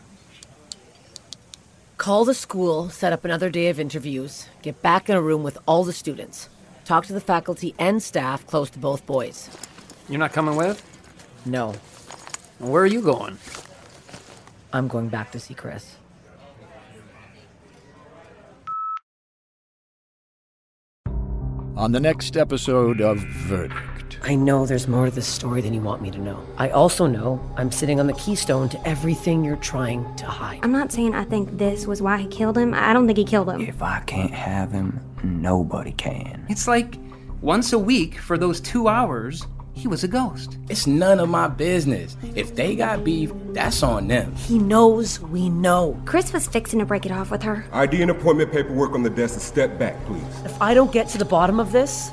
Call 1.96 2.24
the 2.24 2.34
school, 2.34 2.88
set 2.88 3.12
up 3.12 3.24
another 3.24 3.50
day 3.50 3.68
of 3.68 3.78
interviews, 3.78 4.46
get 4.62 4.80
back 4.80 5.10
in 5.10 5.16
a 5.16 5.20
room 5.22 5.42
with 5.42 5.58
all 5.66 5.84
the 5.84 5.92
students, 5.92 6.48
talk 6.84 7.04
to 7.06 7.12
the 7.12 7.20
faculty 7.20 7.74
and 7.78 8.02
staff 8.02 8.46
close 8.46 8.70
to 8.70 8.78
both 8.78 9.04
boys. 9.04 9.50
You're 10.08 10.18
not 10.18 10.32
coming 10.32 10.56
with? 10.56 10.82
No. 11.44 11.74
Where 12.58 12.82
are 12.82 12.86
you 12.86 13.02
going? 13.02 13.38
I'm 14.72 14.88
going 14.88 15.08
back 15.08 15.30
to 15.32 15.40
see 15.40 15.54
Chris. 15.54 15.96
On 21.76 21.92
the 21.92 22.00
next 22.00 22.36
episode 22.36 23.00
of 23.00 23.18
Verdict. 23.18 23.99
I 24.22 24.35
know 24.35 24.66
there's 24.66 24.87
more 24.87 25.06
to 25.06 25.11
this 25.11 25.26
story 25.26 25.61
than 25.62 25.72
you 25.72 25.80
want 25.80 26.02
me 26.02 26.11
to 26.11 26.18
know. 26.18 26.44
I 26.59 26.68
also 26.70 27.06
know 27.06 27.40
I'm 27.56 27.72
sitting 27.72 27.98
on 28.00 28.06
the 28.06 28.12
keystone 28.12 28.68
to 28.68 28.88
everything 28.88 29.44
you're 29.44 29.56
trying 29.56 30.14
to 30.16 30.26
hide. 30.26 30.61
I'm 30.62 30.72
not 30.72 30.92
saying 30.92 31.14
I 31.14 31.24
think 31.24 31.56
this 31.56 31.87
was 31.87 32.02
why 32.02 32.18
he 32.18 32.26
killed 32.28 32.59
him. 32.59 32.74
I 32.74 32.92
don't 32.92 33.06
think 33.06 33.18
he 33.18 33.24
killed 33.24 33.48
him. 33.48 33.62
If 33.62 33.83
I 33.83 34.00
can't 34.00 34.33
have 34.33 34.72
him, 34.72 35.00
nobody 35.24 35.92
can. 35.92 36.44
It's 36.50 36.68
like 36.68 36.96
once 37.40 37.72
a 37.72 37.78
week 37.78 38.18
for 38.18 38.37
those 38.37 38.61
two 38.61 38.88
hours, 38.88 39.46
he 39.72 39.88
was 39.88 40.04
a 40.04 40.09
ghost. 40.09 40.59
It's 40.68 40.87
none 40.87 41.18
of 41.20 41.30
my 41.30 41.48
business. 41.48 42.14
If 42.35 42.54
they 42.54 42.76
got 42.76 43.02
beef, 43.02 43.33
that's 43.52 43.83
on 43.83 44.09
them. 44.09 44.35
He 44.35 44.59
knows 44.59 45.18
we 45.20 45.48
know. 45.48 45.98
Chris 46.04 46.35
was 46.35 46.46
fixing 46.46 46.80
to 46.80 46.85
break 46.85 47.06
it 47.06 47.12
off 47.12 47.30
with 47.30 47.42
her. 47.42 47.64
ID 47.72 48.02
and 48.02 48.11
appointment 48.11 48.52
paperwork 48.52 48.92
on 48.92 49.02
the 49.02 49.09
desk 49.09 49.35
and 49.35 49.42
step 49.42 49.78
back, 49.78 49.96
please. 50.04 50.22
If 50.44 50.61
I 50.61 50.74
don't 50.74 50.92
get 50.92 51.09
to 51.11 51.18
the 51.18 51.24
bottom 51.24 51.59
of 51.59 51.72
this, 51.72 52.11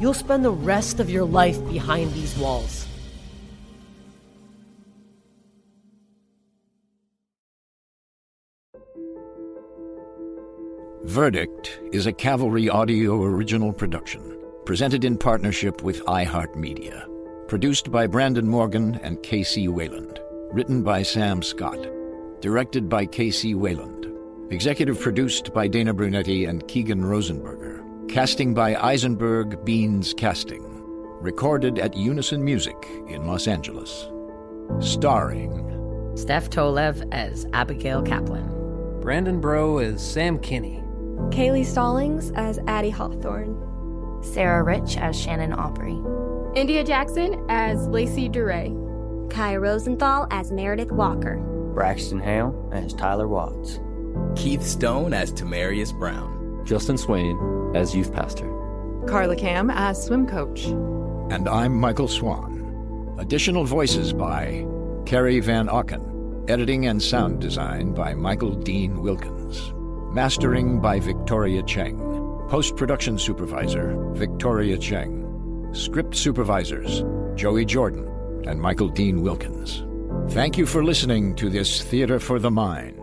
you'll 0.00 0.14
spend 0.14 0.44
the 0.44 0.50
rest 0.50 0.98
of 0.98 1.10
your 1.10 1.24
life 1.24 1.62
behind 1.68 2.12
these 2.12 2.36
walls. 2.36 2.86
Verdict 11.04 11.80
is 11.92 12.06
a 12.06 12.12
Cavalry 12.12 12.68
Audio 12.68 13.22
original 13.22 13.72
production, 13.72 14.38
presented 14.64 15.04
in 15.04 15.18
partnership 15.18 15.82
with 15.82 16.04
iHeartMedia. 16.04 17.06
Produced 17.48 17.90
by 17.90 18.06
Brandon 18.06 18.46
Morgan 18.46 18.94
and 19.02 19.20
Casey 19.22 19.66
Wayland. 19.66 20.20
Written 20.52 20.84
by 20.84 21.02
Sam 21.02 21.42
Scott. 21.42 21.84
Directed 22.40 22.88
by 22.88 23.06
Casey 23.06 23.54
Wayland. 23.54 24.06
Executive 24.52 25.00
produced 25.00 25.52
by 25.52 25.66
Dana 25.66 25.92
Brunetti 25.92 26.44
and 26.44 26.68
Keegan 26.68 27.02
Rosenberger. 27.02 27.69
Casting 28.10 28.54
by 28.54 28.74
Eisenberg 28.74 29.64
Beans 29.64 30.12
Casting. 30.14 30.64
Recorded 31.20 31.78
at 31.78 31.96
Unison 31.96 32.44
Music 32.44 32.74
in 33.06 33.24
Los 33.24 33.46
Angeles. 33.46 34.08
Starring 34.80 35.52
Steph 36.16 36.50
Tolev 36.50 37.08
as 37.14 37.46
Abigail 37.52 38.02
Kaplan. 38.02 38.98
Brandon 39.00 39.40
Bro 39.40 39.78
as 39.78 40.04
Sam 40.04 40.40
Kinney. 40.40 40.82
Kaylee 41.28 41.64
Stallings 41.64 42.32
as 42.34 42.58
Addie 42.66 42.90
Hawthorne. 42.90 43.54
Sarah 44.24 44.64
Rich 44.64 44.96
as 44.96 45.16
Shannon 45.16 45.52
Aubrey. 45.52 45.96
India 46.60 46.82
Jackson 46.82 47.46
as 47.48 47.86
Lacey 47.86 48.28
DeRay. 48.28 48.74
Kaya 49.30 49.60
Rosenthal 49.60 50.26
as 50.32 50.50
Meredith 50.50 50.90
Walker. 50.90 51.36
Braxton 51.74 52.18
Hale 52.18 52.70
as 52.72 52.92
Tyler 52.92 53.28
Watts. 53.28 53.78
Keith 54.34 54.64
Stone 54.64 55.14
as 55.14 55.32
Tamarius 55.32 55.96
Brown. 55.96 56.64
Justin 56.66 56.98
Swain 56.98 57.59
as 57.74 57.94
youth 57.94 58.12
pastor. 58.12 58.48
Carla 59.06 59.36
Cam 59.36 59.70
as 59.70 60.04
swim 60.04 60.26
coach. 60.26 60.66
And 61.30 61.48
I'm 61.48 61.74
Michael 61.74 62.08
Swan. 62.08 63.16
Additional 63.18 63.64
voices 63.64 64.12
by 64.12 64.66
Carrie 65.06 65.40
Van 65.40 65.68
Auken. 65.68 66.06
Editing 66.50 66.86
and 66.86 67.02
sound 67.02 67.40
design 67.40 67.92
by 67.92 68.14
Michael 68.14 68.54
Dean 68.54 69.02
Wilkins. 69.02 69.72
Mastering 70.12 70.80
by 70.80 70.98
Victoria 70.98 71.62
Cheng. 71.62 71.98
Post 72.48 72.76
production 72.76 73.18
supervisor 73.18 73.96
Victoria 74.12 74.76
Cheng. 74.76 75.70
Script 75.72 76.16
supervisors 76.16 77.04
Joey 77.36 77.64
Jordan 77.64 78.06
and 78.46 78.60
Michael 78.60 78.88
Dean 78.88 79.22
Wilkins. 79.22 79.84
Thank 80.32 80.58
you 80.58 80.66
for 80.66 80.84
listening 80.84 81.34
to 81.36 81.48
this 81.48 81.82
Theater 81.82 82.18
for 82.18 82.38
the 82.38 82.50
Mind. 82.50 82.99